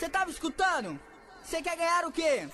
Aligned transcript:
Você 0.00 0.08
tava 0.08 0.30
escutando? 0.30 0.98
Você 1.44 1.60
quer 1.60 1.76
ganhar 1.76 2.06
o 2.06 2.10
quê? 2.10 2.48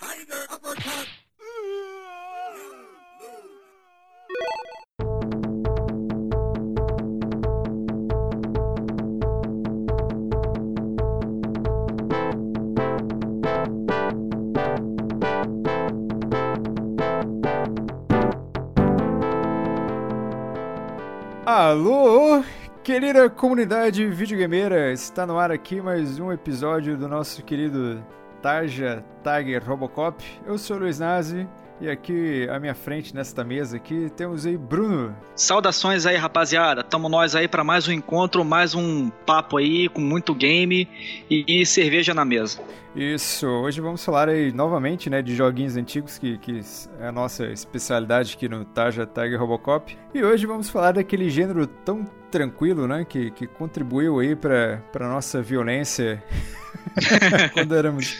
Alô, 21.46 22.42
querida 22.86 23.28
comunidade 23.28 24.06
videogameira, 24.06 24.92
está 24.92 25.26
no 25.26 25.36
ar 25.36 25.50
aqui 25.50 25.80
mais 25.80 26.20
um 26.20 26.30
episódio 26.30 26.96
do 26.96 27.08
nosso 27.08 27.42
querido 27.42 28.00
Tarja 28.46 29.04
Tiger 29.24 29.60
Robocop. 29.68 30.24
Eu 30.46 30.56
sou 30.56 30.76
o 30.76 30.78
Luiz 30.78 31.00
Nazi 31.00 31.48
e 31.80 31.90
aqui 31.90 32.48
à 32.48 32.60
minha 32.60 32.76
frente 32.76 33.12
nesta 33.12 33.42
mesa 33.42 33.76
aqui 33.76 34.08
temos 34.16 34.46
aí 34.46 34.56
Bruno. 34.56 35.16
Saudações 35.34 36.06
aí, 36.06 36.14
rapaziada. 36.14 36.84
Tamo 36.84 37.08
nós 37.08 37.34
aí 37.34 37.48
para 37.48 37.64
mais 37.64 37.88
um 37.88 37.92
encontro, 37.92 38.44
mais 38.44 38.72
um 38.72 39.10
papo 39.26 39.56
aí 39.56 39.88
com 39.88 40.00
muito 40.00 40.32
game 40.32 40.88
e, 41.28 41.44
e, 41.48 41.66
cerveja 41.66 42.14
na 42.14 42.24
mesa. 42.24 42.60
Isso, 42.94 43.48
hoje 43.48 43.80
vamos 43.80 44.04
falar 44.04 44.28
aí 44.28 44.52
novamente, 44.52 45.10
né, 45.10 45.20
de 45.20 45.34
joguinhos 45.34 45.76
antigos 45.76 46.16
que, 46.16 46.38
que 46.38 46.60
é 47.00 47.08
a 47.08 47.12
nossa 47.12 47.46
especialidade 47.46 48.34
aqui 48.36 48.48
no 48.48 48.64
Tarja 48.64 49.04
Tiger 49.04 49.40
Robocop. 49.40 49.98
E 50.14 50.22
hoje 50.22 50.46
vamos 50.46 50.70
falar 50.70 50.92
daquele 50.92 51.28
gênero 51.30 51.66
tão 51.66 52.06
tranquilo, 52.30 52.86
né, 52.86 53.04
que, 53.04 53.32
que 53.32 53.48
contribuiu 53.48 54.20
aí 54.20 54.36
para 54.36 54.80
para 54.92 55.08
nossa 55.08 55.42
violência 55.42 56.22
quando 57.52 57.74
éramos 57.74 58.16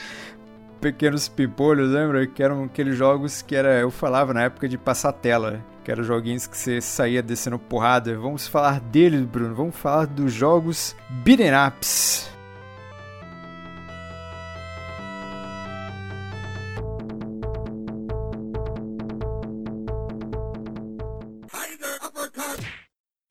pequenos 0.80 1.28
pimpolhos, 1.28 1.90
lembra? 1.90 2.26
Que 2.26 2.42
eram 2.42 2.64
aqueles 2.64 2.96
jogos 2.96 3.42
que 3.42 3.54
era, 3.54 3.78
eu 3.78 3.90
falava 3.90 4.32
na 4.32 4.42
época 4.42 4.68
de 4.68 4.78
passar 4.78 5.12
tela, 5.12 5.64
que 5.84 5.90
eram 5.90 6.04
joguinhos 6.04 6.46
que 6.46 6.56
você 6.56 6.80
saía 6.80 7.22
descendo 7.22 7.58
porrada. 7.58 8.16
Vamos 8.18 8.46
falar 8.46 8.80
deles, 8.80 9.22
Bruno. 9.22 9.54
Vamos 9.54 9.76
falar 9.76 10.06
dos 10.06 10.32
jogos 10.32 10.96
beat'em 11.24 11.50
ups. 11.68 12.30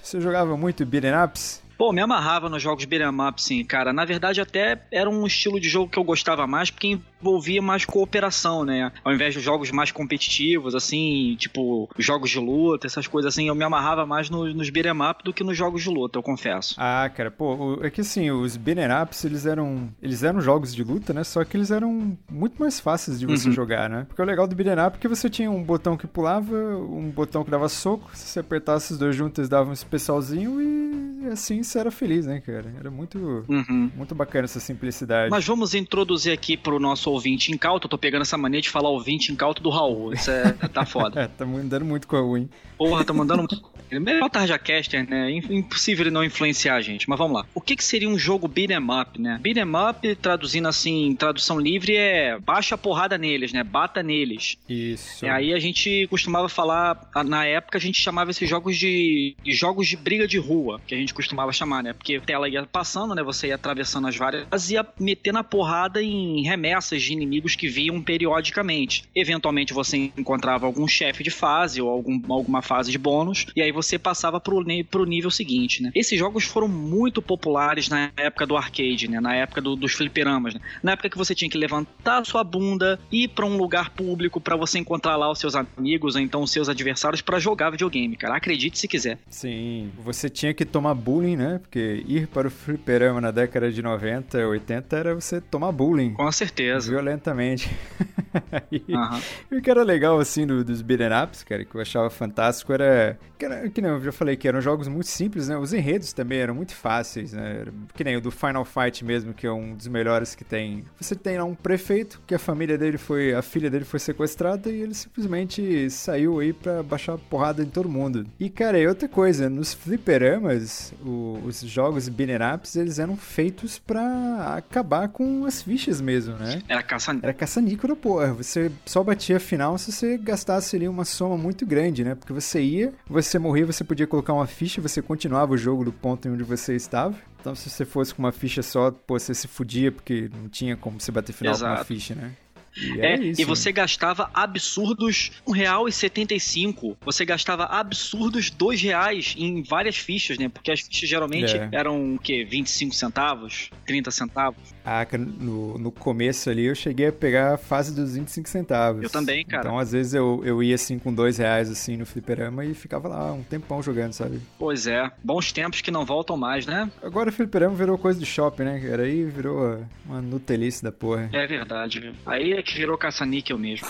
Você 0.02 0.22
jogava 0.22 0.56
muito 0.56 0.86
beat'em 0.86 1.12
ups? 1.24 1.65
Pô, 1.78 1.92
me 1.92 2.02
amarrava 2.02 2.50
nos 2.50 2.62
jogos 2.62 2.86
beat'em 2.86 3.28
up, 3.28 3.42
sim, 3.42 3.64
cara. 3.64 3.92
Na 3.92 4.06
verdade, 4.06 4.40
até 4.40 4.82
era 4.92 5.10
um 5.10 5.26
estilo 5.26 5.60
de 5.60 5.70
jogo 5.70 5.90
que 5.90 6.00
eu 6.00 6.04
gostava 6.04 6.48
mais, 6.48 6.70
porque 6.70 6.98
envolvia 7.22 7.62
mais 7.62 7.86
cooperação, 7.86 8.64
né? 8.64 8.92
Ao 9.04 9.14
invés 9.14 9.34
de 9.34 9.40
jogos 9.40 9.72
mais 9.72 9.92
competitivos, 9.92 10.76
assim, 10.76 11.36
tipo, 11.38 11.90
jogos 11.98 12.30
de 12.30 12.40
luta, 12.40 12.88
essas 12.88 13.08
coisas 13.08 13.34
assim, 13.34 13.48
eu 13.48 13.56
me 13.56 13.64
amarrava 13.64 14.06
mais 14.06 14.30
no, 14.30 14.54
nos 14.54 14.70
beat'em 14.70 15.02
up 15.10 15.24
do 15.24 15.34
que 15.34 15.44
nos 15.44 15.58
jogos 15.58 15.84
de 15.84 15.90
luta, 15.90 16.18
eu 16.18 16.24
confesso. 16.24 16.76
Ah, 16.78 17.10
cara, 17.14 17.32
pô, 17.32 17.80
é 17.82 17.90
que 17.90 18.02
assim, 18.02 18.32
os 18.32 18.56
beat'em 18.56 18.86
ups, 19.02 19.26
eles 19.26 19.46
eram, 19.46 19.90
eles 20.02 20.24
eram 20.24 20.40
jogos 20.40 20.74
de 20.74 20.84
luta, 20.84 21.14
né? 21.14 21.24
Só 21.24 21.44
que 21.44 21.58
eles 21.58 21.72
eram 21.72 22.18
muito 22.30 22.58
mais 22.58 22.80
fáceis 22.80 23.20
de 23.20 23.26
você 23.26 23.50
uhum. 23.50 23.54
jogar, 23.54 23.90
né? 23.90 24.06
Porque 24.08 24.22
o 24.22 24.26
legal 24.26 24.48
do 24.48 24.56
beat'em 24.56 24.86
up 24.86 24.98
é 24.98 25.00
que 25.00 25.08
você 25.08 25.30
tinha 25.30 25.50
um 25.50 25.64
botão 25.64 25.98
que 25.98 26.08
pulava, 26.08 26.56
um 26.56 27.10
botão 27.10 27.44
que 27.44 27.52
dava 27.52 27.68
soco, 27.68 28.10
se 28.14 28.28
você 28.28 28.40
apertasse 28.40 28.94
os 28.94 29.00
dois 29.00 29.16
juntos, 29.16 29.40
eles 29.40 29.50
davam 29.50 29.72
um 29.72 29.74
especialzinho 29.74 30.62
e 30.62 31.05
assim 31.30 31.64
você 31.64 31.80
era 31.80 31.92
feliz, 31.92 32.26
né, 32.26 32.40
cara? 32.40 32.74
Era 32.80 32.92
muito, 32.92 33.46
uhum. 33.48 33.92
muito 33.96 34.16
bacana 34.16 34.46
essa 34.46 34.60
simplicidade. 34.60 35.30
Mas 35.30 35.46
vamos 35.46 35.74
introduzir 35.74 36.34
aqui 36.34 36.58
pro 36.58 36.80
nosso 36.80 37.10
ouvinte 37.10 37.52
incauto. 37.52 37.86
Eu 37.86 37.90
tô 37.90 37.98
pegando 37.98 38.22
essa 38.22 38.38
mania 38.38 38.62
de 38.62 38.70
falar 38.70 38.90
ouvinte 38.90 39.32
incauto 39.32 39.62
do 39.62 39.70
Raul. 39.70 40.14
Isso 40.14 40.32
é, 40.32 40.54
tá 40.54 40.86
foda. 40.86 41.22
é, 41.24 41.28
tá 41.28 41.46
mandando 41.46 41.86
muito 41.86 42.08
com 42.08 42.16
a 42.16 42.22
U, 42.22 42.38
hein? 42.38 42.50
Porra, 42.78 43.04
tá 43.04 43.14
mandando 43.14 43.40
muito. 43.40 43.76
É 43.92 44.00
melhor 44.00 44.30
Tarja 44.30 44.58
Caster, 44.58 45.08
né? 45.08 45.32
Impossível 45.32 46.04
ele 46.04 46.12
não 46.12 46.24
influenciar 46.24 46.76
a 46.76 46.82
gente. 46.82 47.08
Mas 47.08 47.18
vamos 47.18 47.38
lá. 47.38 47.46
O 47.54 47.62
que, 47.62 47.76
que 47.76 47.84
seria 47.84 48.10
um 48.10 48.18
jogo 48.18 48.48
beat'em 48.48 48.78
up, 48.78 49.22
né? 49.22 49.40
Beat'em 49.42 49.64
up, 49.90 50.16
traduzindo 50.16 50.68
assim, 50.68 51.16
tradução 51.16 51.60
livre, 51.60 51.96
é 51.96 52.40
baixa 52.40 52.76
a 52.76 52.78
porrada 52.78 53.18
neles, 53.18 53.54
né? 53.54 53.64
Bata 53.64 54.02
neles. 54.02 54.58
Isso. 54.68 55.26
E 55.26 55.30
aí 55.30 55.54
a 55.54 55.60
gente 55.60 56.08
costumava 56.10 56.50
falar, 56.50 57.10
na 57.26 57.46
época 57.46 57.78
a 57.78 57.82
gente 57.82 58.02
chamava 58.02 58.32
esses 58.32 58.50
jogos 58.50 58.78
de, 58.78 59.36
de 59.44 59.54
jogos 59.54 59.88
de 59.88 59.96
briga 59.96 60.28
de 60.28 60.38
rua, 60.38 60.82
que 60.86 60.96
a 60.96 60.98
gente 60.98 61.14
costumava 61.16 61.52
chamar, 61.52 61.82
né? 61.82 61.94
Porque 61.94 62.20
tela 62.20 62.50
ia 62.50 62.66
passando, 62.66 63.16
né? 63.16 63.24
Você 63.24 63.48
ia 63.48 63.56
atravessando 63.56 64.08
as 64.08 64.16
várias, 64.16 64.70
ia 64.70 64.86
metendo 65.00 65.40
a 65.40 65.44
porrada 65.44 66.02
em 66.02 66.44
remessas 66.44 67.02
de 67.02 67.14
inimigos 67.14 67.56
que 67.56 67.68
viam 67.68 68.02
periodicamente. 68.02 69.06
Eventualmente 69.16 69.74
você 69.74 70.12
encontrava 70.18 70.66
algum 70.66 70.88
chefe 70.88 71.24
de 71.24 71.32
fase 71.32 71.82
ou 71.82 71.90
algum, 71.90 72.22
alguma 72.30 72.62
fase 72.62 72.92
de 72.92 72.98
bônus, 72.98 73.48
e 73.56 73.62
aí 73.62 73.72
você 73.72 73.98
passava 73.98 74.40
pro, 74.40 74.64
pro 74.90 75.06
nível 75.06 75.32
seguinte, 75.32 75.82
né? 75.82 75.92
Esses 75.96 76.18
jogos 76.20 76.44
foram 76.44 76.68
muito 76.68 77.22
populares 77.22 77.90
na 77.90 78.12
época 78.18 78.46
do 78.46 78.58
arcade, 78.58 79.08
né? 79.08 79.20
Na 79.20 79.36
época 79.36 79.62
do, 79.62 79.76
dos 79.76 79.94
fliperamas, 79.94 80.54
né? 80.54 80.62
Na 80.84 80.92
época 80.94 81.10
que 81.10 81.18
você 81.18 81.34
tinha 81.34 81.50
que 81.50 81.58
levantar 81.58 82.26
sua 82.26 82.44
bunda, 82.44 83.00
ir 83.12 83.30
para 83.30 83.46
um 83.46 83.58
lugar 83.58 83.92
público 83.92 84.42
para 84.42 84.56
você 84.56 84.80
encontrar 84.80 85.16
lá 85.16 85.32
os 85.32 85.40
seus 85.40 85.56
amigos, 85.56 86.16
ou 86.16 86.22
então 86.22 86.42
os 86.42 86.52
seus 86.52 86.68
adversários 86.68 87.22
para 87.22 87.40
jogar 87.40 87.70
videogame, 87.70 88.16
cara. 88.16 88.36
Acredite 88.36 88.78
se 88.78 88.88
quiser. 88.88 89.18
Sim, 89.30 89.92
você 89.98 90.30
tinha 90.30 90.54
que 90.54 90.66
tomar 90.66 90.94
bullying, 91.06 91.36
né? 91.36 91.60
Porque 91.62 92.04
ir 92.08 92.28
para 92.28 92.48
o 92.48 92.52
fliperama 92.52 93.22
na 93.22 93.30
década 93.30 93.72
de 93.72 93.82
90, 93.82 94.48
80 94.48 94.98
era 94.98 95.14
você 95.14 95.40
tomar 95.40 95.72
bullying. 95.72 96.14
Com 96.14 96.32
certeza. 96.32 96.90
Violentamente. 96.90 97.70
e, 98.72 98.84
uhum. 98.90 99.22
e, 99.52 99.58
o 99.58 99.62
que 99.62 99.70
era 99.70 99.84
legal, 99.84 100.20
assim, 100.20 100.48
do, 100.48 100.64
dos 100.64 100.82
beat'em 100.82 101.10
ups, 101.24 101.44
cara, 101.44 101.64
que 101.64 101.76
eu 101.76 101.82
achava 101.82 102.10
fantástico 102.10 102.74
era 102.74 103.18
que, 103.38 103.46
era, 103.46 103.70
que 103.70 103.82
nem 103.82 103.92
eu 103.92 104.02
já 104.02 104.12
falei 104.12 104.36
que 104.36 104.48
eram 104.48 104.62
jogos 104.62 104.88
muito 104.88 105.08
simples, 105.08 105.48
né? 105.48 105.58
Os 105.58 105.74
enredos 105.74 106.14
também 106.14 106.40
eram 106.40 106.56
muito 106.56 106.74
fáceis, 106.74 107.34
né? 107.34 107.66
Que 107.94 108.04
nem 108.04 108.16
o 108.16 108.22
do 108.22 108.32
Final 108.32 108.66
Fight 108.66 109.04
mesmo, 109.04 109.34
que 109.34 109.46
é 109.46 109.52
um 109.52 109.76
dos 109.76 109.88
melhores 109.88 110.36
que 110.36 110.44
tem. 110.44 110.86
Você 111.00 111.16
tem 111.16 111.38
lá 111.38 111.44
um 111.44 111.56
prefeito 111.56 112.22
que 112.26 112.34
a 112.34 112.40
família 112.40 112.78
dele 112.78 112.98
foi, 112.98 113.34
a 113.34 113.42
filha 113.42 113.70
dele 113.70 113.86
foi 113.86 114.00
sequestrada 114.00 114.70
e 114.70 114.82
ele 114.82 114.94
simplesmente 114.94 115.90
saiu 115.90 116.40
aí 116.40 116.54
pra 116.54 116.82
baixar 116.82 117.18
porrada 117.18 117.62
em 117.62 117.70
todo 117.70 117.90
mundo. 117.90 118.26
E 118.40 118.50
cara, 118.50 118.80
e 118.80 118.88
outra 118.88 119.08
coisa, 119.08 119.50
nos 119.50 119.74
fliperamas, 119.74 120.94
o, 121.04 121.42
os 121.46 121.62
jogos 121.62 122.08
beat'em 122.10 122.56
ups, 122.56 122.76
eles 122.76 123.00
eram 123.00 123.16
feitos 123.16 123.80
para 123.80 124.56
acabar 124.58 125.10
com 125.10 125.46
as 125.46 125.62
fichas 125.62 126.02
mesmo, 126.02 126.36
né? 126.36 126.62
Era 126.68 126.84
caça 126.84 127.18
Era 127.22 127.34
caça-níquel, 127.34 127.96
porra. 127.96 128.34
Você 128.34 128.72
só 128.86 129.04
batia 129.04 129.40
final 129.40 129.78
se 129.78 129.92
você 129.92 130.18
gastasse 130.18 130.76
ali 130.76 130.88
uma 130.88 131.06
soma 131.06 131.38
muito 131.38 131.66
grande, 131.66 132.04
né? 132.04 132.16
Porque 132.16 132.34
você 132.34 132.62
ia, 132.62 132.94
você 133.08 133.40
morria, 133.40 133.66
você 133.66 133.84
podia 133.84 134.08
colocar 134.08 134.34
uma 134.34 134.48
ficha, 134.48 134.82
você 134.82 135.02
continuava 135.02 135.54
o 135.54 135.58
jogo 135.58 135.84
do 135.84 135.92
ponto 135.92 136.28
em 136.28 136.32
onde 136.32 136.44
você 136.44 136.76
estava. 136.76 137.16
Então, 137.40 137.54
se 137.54 137.70
você 137.70 137.86
fosse 137.86 138.14
com 138.14 138.24
uma 138.24 138.32
ficha 138.32 138.64
só, 138.64 138.90
pô, 138.90 139.20
você 139.20 139.34
se 139.34 139.48
fudia 139.48 139.92
porque 139.92 140.30
não 140.42 140.50
tinha 140.50 140.76
como 140.76 141.00
você 141.00 141.12
bater 141.12 141.32
final 141.32 141.54
Exato. 141.54 141.74
com 141.74 141.80
uma 141.80 141.86
ficha, 141.86 142.16
né? 142.16 142.32
E, 142.76 143.00
é, 143.00 143.16
isso, 143.16 143.42
e 143.42 143.46
você 143.46 143.70
né? 143.70 143.74
gastava 143.74 144.30
absurdos 144.34 145.32
R$1,75. 145.48 146.98
Você 147.04 147.26
gastava 147.26 147.66
absurdos 147.66 148.50
R$2,00 148.50 149.36
em 149.38 149.64
várias 149.64 149.98
fichas, 149.98 150.38
né? 150.38 150.50
Porque 150.50 150.72
as 150.72 150.82
fichas 150.82 151.10
geralmente 151.10 151.56
é. 151.56 151.70
eram 151.72 152.16
o 152.16 152.20
quê? 152.20 152.46
25 152.46 152.94
centavos? 152.94 153.70
30 153.86 154.12
centavos? 154.12 154.76
Ah, 154.84 155.06
no, 155.18 155.78
no 155.78 155.92
começo 155.92 156.50
ali 156.50 156.66
eu 156.66 156.76
cheguei 156.76 157.08
a 157.08 157.12
pegar 157.12 157.54
a 157.54 157.58
fase 157.58 157.96
dos 157.96 158.16
25 158.16 158.50
centavos. 158.50 159.04
Eu 159.04 159.10
também, 159.10 159.46
cara. 159.46 159.64
Então, 159.64 159.80
às 159.80 159.92
vezes, 159.92 160.14
eu, 160.14 160.42
eu 160.46 160.62
ia 160.62 160.76
assim 160.76 161.00
com 161.00 161.14
dois 161.14 161.38
reais 161.38 161.70
assim 161.70 161.98
no 161.98 162.06
fliperama 162.06 162.66
e 162.66 162.74
ficava 162.74 163.08
lá 163.08 163.34
um 163.34 163.44
tempão 163.44 163.82
jogando, 163.82 164.14
sabe? 164.14 164.40
Pois 164.60 164.86
é. 164.88 165.10
Bons 165.24 165.52
tempos 165.52 165.82
que 165.82 165.92
não 165.92 166.06
voltam 166.06 166.38
mais, 166.38 166.66
né? 166.66 166.90
Agora 167.02 167.30
o 167.30 167.34
fliperama 167.34 167.76
virou 167.76 167.98
coisa 167.98 168.20
de 168.20 168.26
shopping, 168.26 168.64
né? 168.64 168.82
Era 168.86 169.04
aí 169.04 169.24
virou 169.24 169.84
uma 170.06 170.22
nutelice 170.22 170.84
da 170.84 170.92
porra. 170.92 171.30
É 171.34 171.48
verdade. 171.48 172.14
Aí 172.26 172.54
que 172.66 172.76
virou 172.76 172.98
caça-níquel 172.98 173.58
mesmo. 173.58 173.88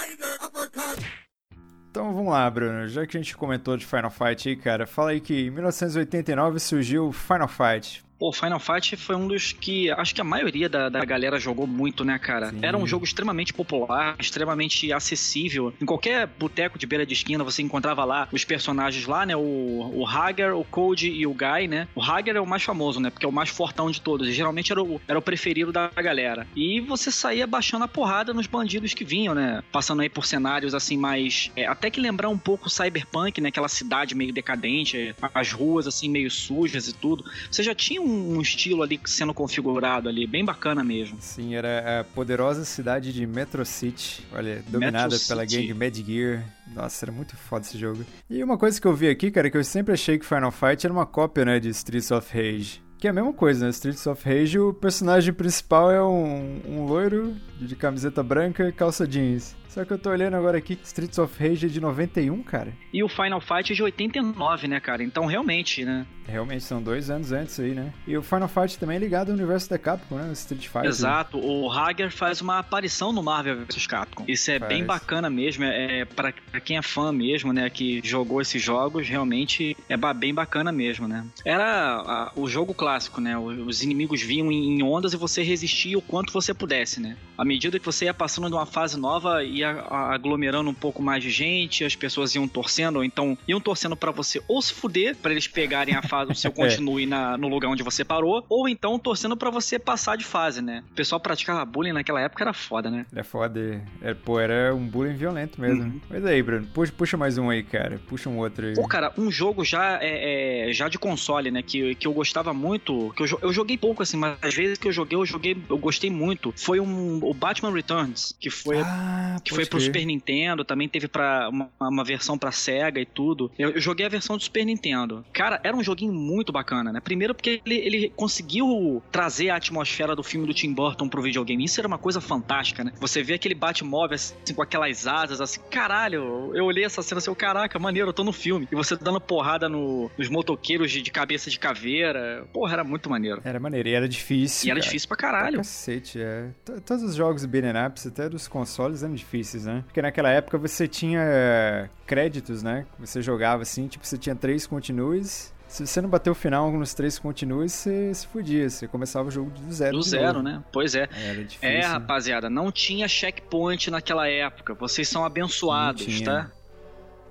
Então 1.89 2.13
vamos 2.13 2.31
lá, 2.31 2.50
Bruno. 2.50 2.88
Já 2.89 3.07
que 3.07 3.16
a 3.16 3.22
gente 3.22 3.36
comentou 3.38 3.77
de 3.77 3.86
Final 3.86 4.12
Fight 4.12 4.50
aí, 4.50 4.56
cara, 4.56 4.86
fala 4.86 5.12
aí 5.12 5.22
que 5.22 5.48
em 5.48 5.50
1989 5.50 6.60
surgiu 6.60 7.12
Final 7.12 7.48
Fight. 7.48 8.04
Pô, 8.17 8.31
Final 8.31 8.59
Fight 8.59 8.95
foi 8.95 9.15
um 9.15 9.27
dos 9.27 9.51
que 9.51 9.91
acho 9.91 10.15
que 10.15 10.21
a 10.21 10.23
maioria 10.23 10.69
da, 10.69 10.88
da 10.88 11.03
galera 11.03 11.39
jogou 11.39 11.67
muito, 11.67 12.06
né, 12.06 12.17
cara? 12.17 12.50
Sim. 12.50 12.59
Era 12.62 12.77
um 12.77 12.88
jogo 12.88 13.03
extremamente 13.03 13.53
popular, 13.53 14.15
extremamente 14.19 14.91
acessível. 14.94 15.73
Em 15.81 15.85
qualquer 15.85 16.25
boteco 16.27 16.79
de 16.79 16.88
beira 16.88 17.06
de 17.06 17.13
esquina 17.13 17.44
você 17.44 17.62
encontrava 17.62 18.06
lá 18.06 18.27
os 18.31 18.45
personagens 18.45 19.06
lá, 19.06 19.25
né? 19.25 19.35
O, 19.35 19.91
o 19.94 20.07
Hager, 20.07 20.56
o 20.56 20.63
Code 20.63 21.09
e 21.09 21.27
o 21.27 21.33
Guy, 21.33 21.67
né? 21.67 21.88
O 21.94 22.01
Hager 22.01 22.38
é 22.38 22.39
o 22.39 22.47
mais 22.47 22.63
famoso, 22.63 23.00
né? 23.00 23.09
Porque 23.09 23.25
é 23.25 23.29
o 23.29 23.33
mais 23.33 23.50
fortão 23.50 23.91
de 23.91 24.00
todos. 24.00 24.27
E 24.27 24.31
geralmente 24.31 24.71
era 24.71 24.81
o, 24.81 25.01
era 25.07 25.19
o 25.19 25.21
preferido 25.21 25.71
da 25.71 25.89
galera. 25.89 26.47
E 26.56 26.79
você 26.79 27.12
saía 27.12 27.45
baixando 27.45 27.83
a 27.83 27.88
porrada 27.88 28.33
nos 28.33 28.47
bandidos 28.47 28.94
que 28.94 29.03
vinham, 29.03 29.35
né? 29.35 29.62
Passando 29.71 30.01
aí 30.01 30.09
por 30.09 30.25
cenários 30.25 30.73
assim 30.73 30.97
mais. 30.97 31.51
É, 31.56 31.65
até 31.67 31.89
que 31.89 32.00
lembrar 32.00 32.29
um 32.29 32.38
pouco 32.38 32.69
Cyberpunk, 32.69 33.41
né? 33.41 33.50
Aquela 33.50 33.67
cidade 33.67 34.15
meio 34.15 34.31
decadente, 34.31 35.13
as 35.33 35.51
ruas 35.51 35.85
assim 35.85 36.09
meio 36.09 36.31
sujas 36.31 36.88
e 36.88 36.94
tudo. 36.94 37.25
Você 37.51 37.62
já 37.62 37.75
tinha 37.75 38.05
um, 38.06 38.42
estilo 38.42 38.84
ali 38.84 39.00
sendo 39.06 39.34
configurado 39.34 40.07
ali, 40.10 40.28
bem 40.28 40.46
bacana 40.46 40.84
mesmo. 40.84 41.18
Sim, 41.19 41.56
era 41.56 42.02
a 42.02 42.04
poderosa 42.04 42.63
cidade 42.66 43.12
de 43.12 43.25
Metro 43.25 43.66
City, 43.66 44.25
olha, 44.34 44.63
dominada 44.68 45.16
Metro 45.16 45.28
pela 45.28 45.48
City. 45.48 45.68
gangue 45.68 45.74
Mad 45.74 45.96
Gear. 45.96 46.46
Nossa, 46.74 47.06
era 47.06 47.12
muito 47.12 47.36
foda 47.36 47.66
esse 47.66 47.78
jogo. 47.78 48.04
E 48.30 48.44
uma 48.44 48.57
coisa 48.57 48.80
que 48.80 48.88
eu 48.88 48.94
vi 48.94 49.10
aqui, 49.10 49.31
cara, 49.31 49.50
que 49.50 49.57
eu 49.57 49.63
sempre 49.63 49.94
achei 49.94 50.18
que 50.18 50.25
Final 50.25 50.52
Fight 50.52 50.86
era 50.86 50.94
uma 50.94 51.06
cópia, 51.06 51.46
né, 51.46 51.60
de 51.60 51.69
Streets 51.69 52.12
of 52.12 52.31
Rage. 52.34 52.84
Que 52.98 53.07
é 53.07 53.10
a 53.10 53.13
mesma 53.13 53.34
coisa, 53.34 53.66
né? 53.66 53.72
Streets 53.72 54.08
of 54.08 54.24
Rage, 54.28 54.58
o 54.58 54.74
personagem 54.74 55.34
principal 55.34 55.92
é 55.92 56.01
um, 56.01 56.62
um 56.66 56.86
loiro 56.86 57.36
de 57.60 57.75
camiseta 57.75 58.24
branca 58.24 58.68
e 58.68 58.72
calça 58.72 59.06
jeans. 59.06 59.54
Só 59.75 59.83
que 59.83 59.92
eu 59.92 60.00
tô 60.00 60.10
olhando 60.10 60.38
agora 60.38 60.57
aqui 60.57 60.80
Streets 60.86 61.19
of 61.19 61.38
Rage 61.38 61.66
é 61.66 61.69
de 61.69 61.81
91, 61.81 62.42
cara. 62.44 62.72
E 62.94 63.04
o 63.04 63.10
Final 63.10 63.42
Fight 63.42 63.74
é 63.74 63.75
de 63.75 63.83
89, 63.83 64.69
né, 64.69 64.80
cara? 64.80 65.04
Então 65.04 65.25
realmente, 65.25 65.83
né? 65.83 66.06
Realmente, 66.27 66.63
são 66.63 66.81
dois 66.81 67.10
anos 67.10 67.31
antes 67.31 67.60
aí, 67.60 67.74
né? 67.74 67.94
E 68.07 68.18
o 68.18 68.24
Final 68.24 68.48
Fight 68.48 68.80
também 68.80 68.98
é 68.98 69.00
ligado 69.00 69.30
ao 69.30 69.36
universo 69.36 69.69
da 69.69 69.77
Capcom, 69.77 70.16
né? 70.16 70.30
O 70.30 70.33
Street 70.33 70.68
Fighter. 70.68 70.86
Exato. 70.86 71.38
O 71.38 71.69
Hager 71.69 72.10
faz 72.10 72.42
uma 72.42 72.60
aparição 72.60 73.12
no 73.12 73.22
Marvel 73.22 73.66
vs 73.66 73.86
Capcom. 73.86 74.24
Isso 74.27 74.50
é 74.50 74.57
faz. 74.57 74.69
bem 74.69 74.83
bacana 74.83 75.30
mesmo. 75.30 75.63
É, 75.63 76.00
é 76.00 76.06
para 76.06 76.31
quem 76.63 76.77
é 76.77 76.81
fã 76.81 77.12
mesmo, 77.12 77.54
né? 77.54 77.69
Que 77.69 78.01
jogou 78.04 78.42
esses 78.42 78.62
jogos, 78.62 79.07
realmente 79.07 79.77
é 79.88 79.95
bem 80.13 80.33
bacana 80.33 80.72
mesmo, 80.72 81.07
né? 81.07 81.25
Era 81.44 81.98
a, 81.98 82.31
o 82.36 82.48
jogo 82.48 82.74
clássico, 82.74 83.22
né? 83.22 83.38
Os 83.38 83.83
inimigos 83.83 84.22
vinham 84.22 84.51
em 84.51 84.81
ondas 84.81 85.13
e 85.13 85.18
você 85.18 85.44
resistia 85.44 85.98
o 85.98 86.01
quanto 86.01 86.33
você 86.33 86.54
pudesse, 86.54 87.00
né? 87.00 87.18
À 87.38 87.45
medida 87.45 87.77
que 87.77 87.86
você 87.86 88.06
ia 88.06 88.13
passando 88.13 88.48
de 88.48 88.56
uma 88.56 88.66
fase 88.66 88.98
nova, 88.98 89.44
ia 89.44 89.64
aglomerando 89.65 90.69
um 90.69 90.73
pouco 90.73 91.01
mais 91.01 91.23
de 91.23 91.29
gente, 91.29 91.83
as 91.83 91.95
pessoas 91.95 92.35
iam 92.35 92.47
torcendo, 92.47 92.97
ou 92.97 93.03
então 93.03 93.38
iam 93.47 93.59
torcendo 93.59 93.95
para 93.95 94.12
você 94.12 94.41
ou 94.47 94.62
se 94.62 94.73
fuder, 94.73 95.15
para 95.15 95.31
eles 95.31 95.47
pegarem 95.47 95.95
a 95.95 96.01
fase, 96.01 96.31
o 96.31 96.35
seu 96.35 96.51
é. 96.51 96.53
continue 96.56 97.03
é. 97.03 97.07
na, 97.07 97.38
no 97.38 97.47
lugar 97.47 97.69
onde 97.69 97.83
você 97.83 98.03
parou, 98.03 98.45
ou 98.50 98.67
então 98.67 98.97
torcendo 99.00 99.35
para 99.35 99.50
você 99.50 99.77
passar 99.79 100.17
de 100.17 100.23
fase, 100.23 100.62
né? 100.62 100.83
O 100.91 100.95
pessoal 100.95 101.19
praticava 101.19 101.63
bullying 101.65 101.94
naquela 101.94 102.21
época, 102.21 102.44
era 102.44 102.53
foda, 102.53 102.89
né? 102.89 103.06
É 103.15 103.23
foda. 103.23 103.81
É, 104.01 104.13
pô, 104.13 104.39
era 104.39 104.73
um 104.73 104.85
bullying 104.85 105.15
violento 105.15 105.59
mesmo. 105.59 105.83
Uhum. 105.83 106.01
Mas 106.09 106.25
aí, 106.25 106.41
Bruno, 106.41 106.67
puxa, 106.73 106.94
puxa 106.95 107.17
mais 107.17 107.38
um 107.38 107.50
aí, 107.50 107.63
cara. 107.63 108.00
Puxa 108.07 108.29
um 108.29 108.38
outro 108.38 108.67
aí. 108.67 108.75
Pô, 108.75 108.88
cara, 108.88 109.13
um 109.17 109.31
jogo 109.31 109.63
já, 109.63 110.00
é, 110.01 110.69
é, 110.69 110.73
já 110.73 110.88
de 110.88 110.97
console, 110.97 111.51
né? 111.51 111.62
Que, 111.62 111.95
que 111.95 112.07
eu 112.07 112.13
gostava 112.13 112.53
muito, 112.53 113.13
que 113.15 113.23
eu, 113.23 113.39
eu 113.41 113.53
joguei 113.53 113.77
pouco, 113.77 114.03
assim, 114.03 114.17
mas 114.17 114.38
às 114.41 114.53
vezes 114.53 114.77
que 114.77 114.88
eu 114.88 114.91
joguei, 114.91 115.17
eu 115.17 115.25
joguei, 115.25 115.57
eu 115.69 115.77
gostei 115.77 116.09
muito. 116.09 116.53
Foi 116.56 116.79
um, 116.79 117.19
o 117.23 117.33
Batman 117.33 117.71
Returns, 117.71 118.35
que 118.39 118.50
foi, 118.50 118.79
ah, 118.79 119.38
que 119.44 119.53
foi 119.56 119.66
pro 119.66 119.80
Super 119.80 120.06
Nintendo, 120.06 120.63
também 120.63 120.88
teve 120.88 121.07
para 121.07 121.50
uma, 121.50 121.69
uma, 121.80 122.04
versão 122.04 122.38
para 122.38 122.52
Sega 122.52 123.00
e 123.00 123.06
tudo. 123.06 123.52
Eu, 123.57 123.72
eu, 123.72 123.81
joguei 123.81 124.06
a 124.06 124.10
versão 124.10 124.38
do 124.38 124.44
Super 124.44 124.66
Nintendo. 124.66 125.25
Cara, 125.34 125.60
era 125.63 125.75
um 125.75 125.84
joguinho 125.84 126.13
muito 126.13 126.52
bacana, 126.52 126.92
né? 126.92 127.00
Primeiro 127.00 127.34
porque 127.34 127.62
ele, 127.66 127.75
ele 127.75 128.13
conseguiu 128.16 129.02
trazer 129.12 129.50
a 129.50 129.56
atmosfera 129.56 130.16
do 130.16 130.24
filme 130.24 130.46
do 130.48 130.54
Tim 130.54 130.74
Burton 130.74 131.07
pro 131.07 131.22
videogame. 131.22 131.63
Isso 131.63 131.80
era 131.80 131.88
uma 131.88 131.98
coisa 131.98 132.22
fantástica, 132.22 132.84
né? 132.84 132.94
Você 133.00 133.24
vê 133.24 133.34
aquele 133.34 133.56
Batmóvel 133.56 134.16
assim, 134.16 134.54
com 134.54 134.62
aquelas 134.62 135.07
asas, 135.07 135.42
assim, 135.42 135.60
caralho, 135.69 136.51
eu 136.54 136.66
olhei 136.66 136.84
essa 136.84 137.01
cena 137.01 137.19
assim, 137.19 137.34
caraca, 137.34 137.78
maneiro, 137.80 138.10
eu 138.10 138.13
tô 138.13 138.24
no 138.24 138.34
filme. 138.34 138.68
E 138.72 138.75
você 138.75 138.96
dando 138.96 139.19
porrada 139.19 139.69
no, 139.69 140.10
nos 140.18 140.30
motoqueiros 140.30 140.92
de, 140.92 141.01
de, 141.01 141.12
cabeça 141.12 141.50
de 141.50 141.60
caveira. 141.60 142.46
Porra, 142.54 142.74
era 142.74 142.84
muito 142.84 143.10
maneiro. 143.10 143.42
Era 143.44 143.60
maneiro, 143.60 143.90
e 143.90 143.94
era 143.94 144.08
difícil. 144.08 144.68
E 144.68 144.72
era 144.72 144.80
cara. 144.80 144.86
difícil 144.86 145.08
pra 145.08 145.18
caralho. 145.18 145.54
Pra 145.54 145.63
cacete, 145.63 146.22
é. 146.22 146.50
T 146.63 146.81
Todos 146.81 147.04
os 147.04 147.16
jogos 147.16 147.46
beat'em 147.46 147.72
ups, 147.88 148.08
até 148.08 148.30
dos 148.30 148.48
consoles, 148.48 149.04
eram 149.04 149.13
difíceis, 149.13 149.44
né? 149.53 149.83
Porque 149.86 150.01
naquela 150.01 150.30
época 150.30 150.57
você 150.57 150.88
tinha 150.88 151.89
créditos, 152.07 152.63
né? 152.63 152.86
Você 153.00 153.21
jogava 153.21 153.62
assim, 153.62 153.88
tipo, 153.88 154.06
você 154.06 154.18
tinha 154.18 154.36
três 154.36 154.65
continues. 154.65 155.53
Se 155.68 155.86
você 155.86 156.00
não 156.00 156.09
bateu 156.09 156.31
o 156.31 156.36
final 156.36 156.71
nos 156.71 156.94
três 156.94 157.19
continues, 157.19 157.74
você 157.74 158.13
se 158.13 158.27
fudia. 158.27 158.69
Você 158.69 158.88
começava 158.88 159.27
o 159.27 159.31
jogo 159.31 159.50
do 159.50 159.74
zero. 159.74 159.97
Do 159.97 160.03
zero, 160.03 160.42
né? 160.42 160.63
Pois 160.71 160.95
é. 160.95 161.09
Era 161.12 161.44
difícil. 161.44 161.69
É, 161.69 161.81
rapaziada, 161.81 162.50
não 162.50 162.71
tinha 162.71 163.07
checkpoint 163.07 163.92
naquela 163.92 164.27
época. 164.27 164.74
Vocês 164.74 165.07
são 165.07 165.25
abençoados, 165.25 166.21
tá? 166.21 166.51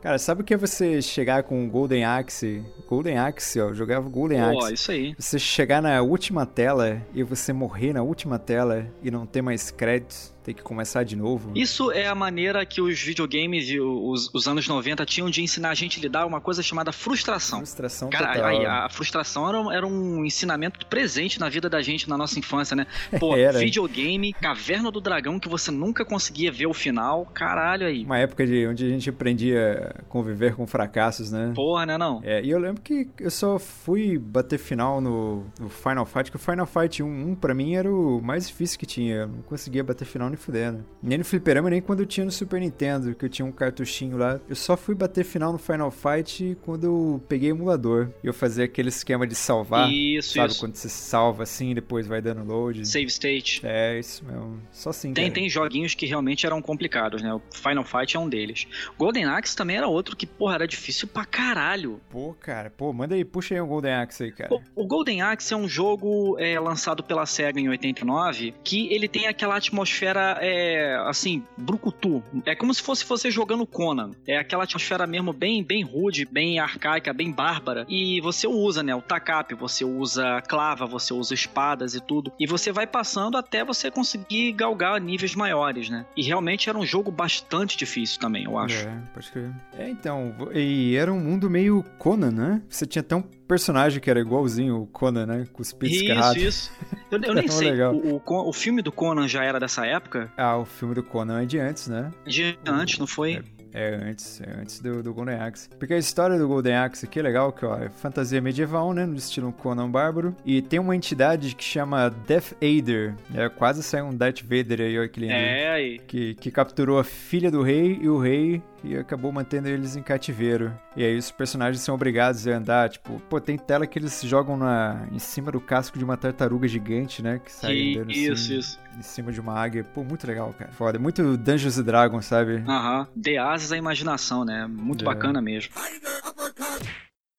Cara, 0.05 0.19
sabe 0.19 0.43
o 0.43 0.45
que 0.45 0.53
é 0.53 0.57
você 0.59 1.01
chegar 1.01 1.45
com 1.45 1.65
o 1.65 1.71
Golden 1.71 2.05
Axe? 2.05 2.63
Golden 2.87 3.17
Axe, 3.17 3.59
ó, 3.59 3.73
jogava 3.73 4.07
Golden 4.07 4.39
Axe. 4.39 4.59
Pô, 4.59 4.69
isso 4.69 4.91
aí. 4.93 5.15
Você 5.19 5.39
chegar 5.39 5.81
na 5.81 6.03
última 6.03 6.45
tela 6.45 7.01
e 7.15 7.23
você 7.23 7.55
morrer 7.55 7.95
na 7.95 8.03
última 8.03 8.39
tela 8.39 8.87
e 9.03 9.11
não 9.11 9.25
ter 9.25 9.41
mais 9.41 9.71
créditos 9.71 10.34
ter 10.45 10.53
que 10.53 10.63
começar 10.63 11.03
de 11.05 11.17
novo. 11.17 11.51
Isso 11.55 11.91
é 11.91 12.07
a 12.07 12.15
maneira 12.15 12.65
que 12.67 12.81
os 12.81 13.01
videogames 13.01 13.69
e 13.71 13.81
os, 13.81 14.31
os 14.33 14.47
anos 14.47 14.69
90 14.69 15.05
tinham 15.07 15.31
de 15.31 15.43
ensinar 15.43 15.71
a 15.71 15.75
gente 15.75 15.99
a 15.99 16.03
lidar 16.03 16.27
uma 16.27 16.41
coisa 16.41 16.63
chamada 16.63 16.93
frustração. 16.93 17.61
Frustração 17.61 18.11
Cara, 18.11 18.35
total. 18.35 18.67
A, 18.67 18.85
a, 18.85 18.89
frustração 18.91 19.49
era, 19.49 19.77
era, 19.77 19.87
um 19.87 20.25
ensinamento 20.25 20.85
presente 20.87 21.41
na 21.41 21.49
vida 21.49 21.69
da 21.69 21.81
gente 21.81 22.09
na 22.09 22.19
nossa 22.19 22.39
infância, 22.39 22.77
né? 22.77 22.87
Pô, 23.19 23.35
era. 23.35 23.59
videogame, 23.59 24.35
Caverna 24.35 24.91
do 24.91 25.01
Dragão 25.01 25.41
que 25.41 25.49
você 25.49 25.71
nunca 25.71 26.05
conseguia 26.05 26.53
ver 26.53 26.67
o 26.67 26.75
final, 26.75 27.25
caralho 27.33 27.87
aí. 27.87 28.05
Uma 28.05 28.19
época 28.19 28.47
de 28.47 28.67
onde 28.67 28.85
a 28.85 28.89
gente 28.89 29.09
aprendia 29.09 29.95
a 29.99 30.03
conviver 30.03 30.55
com 30.55 30.67
fracassos, 30.67 31.33
né? 31.33 31.53
Porra, 31.55 31.87
né 31.87 31.97
não? 31.97 32.21
É, 32.23 32.43
e 32.43 32.51
eu 32.51 32.59
lembro 32.59 32.83
que 32.83 33.09
eu 33.19 33.31
só 33.31 33.59
fui 33.59 34.19
bater 34.19 34.59
final 34.59 35.01
no, 35.01 35.47
no 35.59 35.71
Final 35.71 36.05
Fight, 36.05 36.31
que 36.31 36.37
o 36.37 36.41
Final 36.41 36.67
Fight 36.67 37.03
1, 37.03 37.07
1 37.07 37.35
pra 37.37 37.55
mim 37.55 37.75
era 37.75 37.91
o 37.91 38.21
mais 38.21 38.47
difícil 38.47 38.79
que 38.79 38.85
tinha. 38.85 39.15
Eu 39.15 39.29
não 39.29 39.43
conseguia 39.43 39.83
bater 39.83 40.05
final 40.05 40.34
nem 40.35 40.37
fudendo. 40.37 40.85
Nem 41.03 41.19
no 41.19 41.25
fliperama, 41.25 41.71
nem 41.71 41.81
quando 41.81 42.01
eu 42.01 42.07
tinha 42.07 42.25
no 42.25 42.31
Super 42.31 42.61
Nintendo, 42.61 43.15
que 43.15 43.25
eu 43.25 43.29
tinha 43.29 43.47
um 43.47 43.53
cartuchinho 43.53 44.17
lá. 44.17 44.41
Eu 44.49 44.57
só 44.57 44.77
fui 44.77 44.95
bater 44.95 45.25
final 45.25 45.53
no 45.53 45.59
Final 45.59 45.91
Fight 45.91 46.57
quando 46.63 46.85
eu 46.85 47.23
peguei 47.29 47.53
o 47.53 47.55
emulador. 47.55 48.11
E 48.23 48.27
eu 48.27 48.35
fazia 48.35 48.65
aquele 48.65 48.89
esquema 48.89 49.27
de 49.27 49.35
salvar. 49.35 49.91
Isso, 49.91 50.35
sabe? 50.35 50.51
Isso. 50.51 50.61
Quando 50.61 50.75
você 50.75 50.89
salva 50.89 51.45
assim 51.45 51.71
e 51.71 51.75
depois 51.75 52.07
vai 52.07 52.21
dando 52.21 52.45
load. 52.45 52.87
Save 52.87 53.07
state. 53.07 53.61
É, 53.65 53.99
isso 53.99 54.25
mesmo. 54.25 54.61
Só 54.73 54.91
assim. 54.91 55.13
Tem, 55.13 55.31
tem 55.31 55.49
joguinhos 55.49 55.95
que 55.95 56.07
realmente 56.07 56.47
eram 56.47 56.61
complicados, 56.61 57.23
né? 57.23 57.33
O 57.33 57.41
Final 57.53 57.85
Fight 57.85 58.17
é 58.17 58.21
um 58.21 58.29
deles. 58.29 58.67
Golden 58.99 59.27
Axe 59.27 59.57
também 59.57 59.77
era 59.77 59.87
outro 59.87 60.17
que, 60.17 60.27
porra, 60.27 60.55
era 60.57 60.67
difícil 60.67 61.07
pra 61.07 61.25
caralho. 61.25 62.01
Pô, 62.11 62.35
cara, 62.41 62.71
pô, 62.71 62.93
manda 62.93 63.15
aí, 63.15 63.25
puxa 63.25 63.55
aí 63.55 63.61
o 63.61 63.67
Golden 63.67 63.95
Axe 63.95 64.25
aí, 64.25 64.33
cara. 64.33 64.55
O, 64.55 64.83
o 64.83 64.87
Golden 64.87 65.23
Axe 65.23 65.53
é 65.53 65.57
um 65.57 65.69
jogo 65.69 66.37
é, 66.39 66.59
lançado 66.59 67.03
pela 67.03 67.27
SEGA 67.27 67.61
em 67.61 67.69
89 67.69 68.55
que 68.65 68.93
ele 68.93 69.09
tem 69.09 69.27
aquela 69.27 69.57
atmosfera. 69.57 70.24
É, 70.41 70.97
assim, 71.07 71.45
brucutu. 71.57 72.23
É 72.45 72.55
como 72.55 72.73
se 72.73 72.83
fosse 72.83 73.05
você 73.05 73.31
jogando 73.31 73.67
Conan. 73.67 74.11
É 74.27 74.39
aquela 74.39 74.65
atmosfera 74.65 75.07
mesmo 75.07 75.33
bem, 75.33 75.63
bem 75.63 75.83
rude, 75.83 76.25
bem 76.25 76.59
arcaica, 76.59 77.13
bem 77.13 77.31
bárbara. 77.31 77.87
E 77.89 78.21
você 78.21 78.47
usa, 78.47 78.83
né, 78.83 78.95
o 78.95 79.03
takap, 79.03 79.55
você 79.55 79.85
usa 79.85 80.43
clava, 80.49 80.87
você 80.87 81.13
usa 81.13 81.35
espadas 81.35 81.95
e 81.95 82.01
tudo. 82.01 82.33
E 82.39 82.47
você 82.47 82.73
vai 82.73 82.87
passando 82.87 83.37
até 83.37 83.65
você 83.65 83.91
conseguir 83.91 84.53
galgar 84.53 85.01
níveis 85.01 85.35
maiores, 85.35 85.89
né? 85.89 86.07
E 86.17 86.23
realmente 86.23 86.69
era 86.69 86.79
um 86.79 86.87
jogo 86.87 87.11
bastante 87.11 87.77
difícil 87.77 88.21
também, 88.21 88.45
eu 88.45 88.59
acho. 88.59 88.87
É, 88.87 89.03
pode 89.13 89.31
crer. 89.31 89.51
É, 89.79 89.89
então, 89.89 90.35
e 90.53 90.97
era 90.97 91.13
um 91.13 91.21
mundo 91.21 91.51
meio 91.51 91.85
Conan, 91.99 92.31
né? 92.31 92.63
Você 92.69 92.87
tinha 92.87 93.05
um 93.17 93.23
personagem 93.47 94.01
que 94.01 94.11
era 94.11 94.21
igualzinho 94.21 94.83
o 94.83 94.87
Conan, 94.87 95.27
né? 95.27 95.47
Com 95.53 95.63
os 95.63 95.73
pits 95.73 96.03
Isso, 96.03 96.39
isso. 96.39 96.73
Eu, 97.11 97.21
eu 97.23 97.35
nem 97.35 97.49
sei, 97.49 97.81
o, 97.83 98.17
o, 98.17 98.49
o, 98.49 98.53
filme 98.53 98.83
do 98.83 98.91
Conan 98.91 99.29
já 99.29 99.45
era 99.45 99.61
dessa 99.61 99.87
época? 99.87 100.31
Ah, 100.37 100.57
o 100.57 100.65
filme 100.65 100.95
do 100.95 101.03
Conan 101.03 101.43
é 101.43 101.47
de 101.47 101.59
antes, 101.59 101.89
né? 101.89 102.11
De 102.27 102.59
antes, 102.67 102.99
não 102.99 103.07
foi? 103.07 103.35
É. 103.35 103.55
É, 103.75 103.97
antes, 104.09 104.41
é 104.41 104.61
antes 104.61 104.79
do, 104.79 105.03
do, 105.03 105.13
Golden 105.13 105.35
Axe. 105.35 105.69
Porque 105.81 105.93
a 105.93 105.99
história 105.99 106.39
do 106.39 106.47
Golden 106.47 106.77
Axe 106.77 107.07
aqui 107.07 107.19
é 107.19 107.23
legal, 107.23 107.53
que 107.53 107.67
ó, 107.67 107.77
é 107.77 107.89
fantasia 107.89 108.41
medieval, 108.41 108.95
né? 108.95 109.05
No 109.05 109.17
estilo 109.17 109.53
Conan 109.53 109.91
Bárbaro. 109.91 110.35
E 110.45 110.63
tem 110.63 110.79
uma 110.79 110.95
entidade 110.95 111.57
que 111.57 111.65
chama 111.65 112.09
Death 112.09 112.53
Aider. 112.63 113.17
É, 113.35 113.49
quase 113.49 113.83
saiu 113.83 114.07
um 114.07 114.17
Darth 114.17 114.43
Vader 114.43 114.81
aí, 114.81 114.97
ó, 114.97 115.03
aquele 115.03 115.27
É, 115.27 115.73
aí. 115.73 115.99
Que, 116.07 116.37
que 116.37 116.53
capturou 116.53 117.01
a 117.01 117.05
filha 117.05 117.51
do 117.51 117.63
rei 117.63 117.99
e 118.01 118.09
o 118.09 118.17
rei 118.17 118.63
e 118.85 118.97
acabou 118.97 119.33
mantendo 119.33 119.69
eles 119.69 119.97
em 119.97 120.03
cativeiro. 120.03 120.73
E 120.95 121.03
aí 121.03 121.17
os 121.17 121.31
personagens 121.31 121.81
são 121.81 121.95
obrigados 121.95 122.47
a 122.47 122.53
andar, 122.53 122.91
tipo, 122.91 123.21
pô, 123.29 123.41
tem 123.41 123.57
tela 123.57 123.87
que 123.87 123.99
eles 123.99 124.21
jogam 124.23 124.57
na, 124.57 125.07
em 125.11 125.19
cima 125.19 125.51
do 125.51 125.61
casco 125.61 125.99
de 125.99 126.05
uma 126.05 126.17
tartaruga 126.17 126.69
gigante, 126.69 127.23
né? 127.23 127.41
Que 127.43 127.51
sai 127.51 127.75
que 127.75 127.97
andando 127.97 128.13
isso, 128.13 128.33
assim, 128.33 128.59
isso. 128.59 128.81
em 128.99 129.03
cima 129.03 129.33
de 129.33 129.41
uma 129.41 129.59
águia. 129.59 129.85
Pô, 129.85 130.05
muito 130.05 130.27
legal, 130.27 130.55
cara. 130.59 130.71
Foda. 130.73 130.99
Muito 130.99 131.37
Dungeons 131.37 131.77
Dragons, 131.83 132.27
sabe? 132.27 132.63
Aham. 132.69 133.09
De 133.17 133.39
asas 133.39 133.73
à 133.73 133.77
imaginação, 133.77 134.45
né? 134.45 134.67
Muito 134.67 135.03
é. 135.03 135.07
bacana 135.07 135.41
mesmo. 135.41 135.73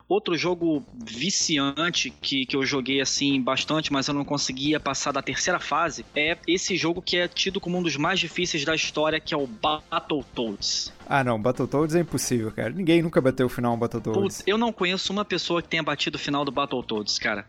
Outro 0.07 0.37
jogo 0.37 0.85
viciante 1.03 2.11
que, 2.11 2.45
que 2.45 2.55
eu 2.55 2.63
joguei 2.63 3.01
assim 3.01 3.41
bastante, 3.41 3.91
mas 3.91 4.07
eu 4.07 4.13
não 4.13 4.23
conseguia 4.23 4.79
passar 4.79 5.11
da 5.11 5.21
terceira 5.21 5.59
fase, 5.59 6.05
é 6.15 6.37
esse 6.47 6.77
jogo 6.77 7.01
que 7.01 7.17
é 7.17 7.27
tido 7.27 7.59
como 7.59 7.77
um 7.77 7.81
dos 7.81 7.97
mais 7.97 8.19
difíceis 8.19 8.63
da 8.63 8.75
história, 8.75 9.19
que 9.19 9.33
é 9.33 9.37
o 9.37 9.47
Battletoads. 9.47 10.93
Ah, 11.07 11.23
não, 11.23 11.41
Battletoads 11.41 11.95
é 11.95 12.01
impossível, 12.01 12.51
cara. 12.51 12.69
Ninguém 12.69 13.01
nunca 13.01 13.19
bateu 13.19 13.47
o 13.47 13.49
final 13.49 13.75
do 13.75 13.79
Battletoads. 13.79 14.21
Putz, 14.21 14.43
eu 14.45 14.57
não 14.57 14.71
conheço 14.71 15.11
uma 15.11 15.25
pessoa 15.25 15.61
que 15.61 15.69
tenha 15.69 15.83
batido 15.83 16.17
o 16.17 16.19
final 16.19 16.45
do 16.45 16.51
Battletoads, 16.51 17.17
cara. 17.17 17.45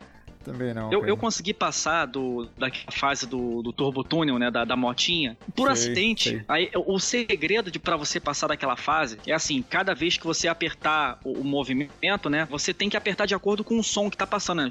Também 0.46 0.72
não. 0.72 0.92
Eu, 0.92 1.04
eu, 1.04 1.16
consegui 1.16 1.52
passar 1.52 2.06
do, 2.06 2.48
da 2.56 2.70
fase 2.92 3.26
do, 3.26 3.62
do 3.62 3.72
Turbo 3.72 4.04
Túnel, 4.04 4.38
né? 4.38 4.48
Da, 4.48 4.64
da 4.64 4.76
motinha, 4.76 5.36
por 5.56 5.64
sei, 5.64 5.72
acidente. 5.72 6.30
Sei. 6.30 6.44
Aí, 6.46 6.70
o 6.72 7.00
segredo 7.00 7.68
de 7.68 7.80
para 7.80 7.96
você 7.96 8.20
passar 8.20 8.46
daquela 8.46 8.76
fase 8.76 9.18
é 9.26 9.32
assim: 9.32 9.60
cada 9.60 9.92
vez 9.92 10.16
que 10.16 10.24
você 10.24 10.46
apertar 10.46 11.18
o, 11.24 11.40
o, 11.40 11.44
movimento, 11.44 12.30
né? 12.30 12.46
Você 12.48 12.72
tem 12.72 12.88
que 12.88 12.96
apertar 12.96 13.26
de 13.26 13.34
acordo 13.34 13.64
com 13.64 13.76
o 13.76 13.82
som 13.82 14.08
que 14.08 14.16
tá 14.16 14.24
passando, 14.24 14.62
né? 14.62 14.70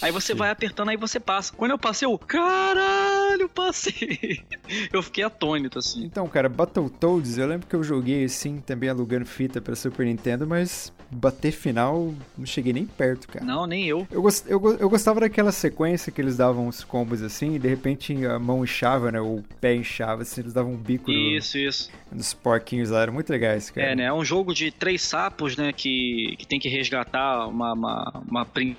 Aí 0.00 0.10
você 0.10 0.34
vai 0.34 0.50
apertando, 0.50 0.88
aí 0.88 0.96
você 0.96 1.20
passa. 1.20 1.52
Quando 1.54 1.72
eu 1.72 1.78
passei, 1.78 2.06
eu, 2.06 2.18
caralho, 2.18 3.48
passei. 3.48 4.42
eu 4.92 5.02
fiquei 5.02 5.24
atônito, 5.24 5.78
assim. 5.78 6.04
Então, 6.04 6.26
cara, 6.28 6.48
Battletoads, 6.48 7.36
eu 7.38 7.46
lembro 7.46 7.66
que 7.66 7.76
eu 7.76 7.82
joguei, 7.82 8.24
assim, 8.24 8.60
também 8.60 8.88
alugando 8.88 9.26
fita 9.26 9.60
pra 9.60 9.74
Super 9.74 10.06
Nintendo, 10.06 10.46
mas 10.46 10.92
bater 11.10 11.52
final, 11.52 12.14
não 12.36 12.44
cheguei 12.44 12.72
nem 12.72 12.86
perto, 12.86 13.28
cara. 13.28 13.44
Não, 13.44 13.66
nem 13.66 13.86
eu. 13.86 14.06
Eu, 14.10 14.22
gost, 14.22 14.44
eu, 14.46 14.60
eu 14.78 14.88
gostava 14.88 15.20
daquela 15.20 15.52
sequência 15.52 16.12
que 16.12 16.20
eles 16.20 16.36
davam 16.36 16.68
os 16.68 16.84
combos 16.84 17.22
assim, 17.22 17.54
e 17.54 17.58
de 17.58 17.68
repente 17.68 18.26
a 18.26 18.38
mão 18.38 18.62
inchava, 18.62 19.10
né? 19.10 19.20
O 19.20 19.42
pé 19.60 19.74
inchava, 19.74 20.22
assim, 20.22 20.42
eles 20.42 20.52
davam 20.52 20.72
um 20.72 20.76
bico 20.76 21.10
isso, 21.10 21.56
no, 21.56 21.64
isso. 21.64 21.90
nos 22.12 22.34
porquinhos 22.34 22.90
lá, 22.90 23.02
era 23.02 23.12
muito 23.12 23.30
legais, 23.30 23.70
cara. 23.70 23.88
É, 23.88 23.96
né? 23.96 24.04
É 24.04 24.12
um 24.12 24.24
jogo 24.24 24.54
de 24.54 24.70
três 24.70 25.02
sapos, 25.02 25.56
né? 25.56 25.72
Que, 25.72 26.34
que 26.38 26.46
tem 26.46 26.60
que 26.60 26.68
resgatar 26.68 27.46
uma, 27.46 27.72
uma, 27.72 28.22
uma 28.28 28.44
princesa, 28.44 28.77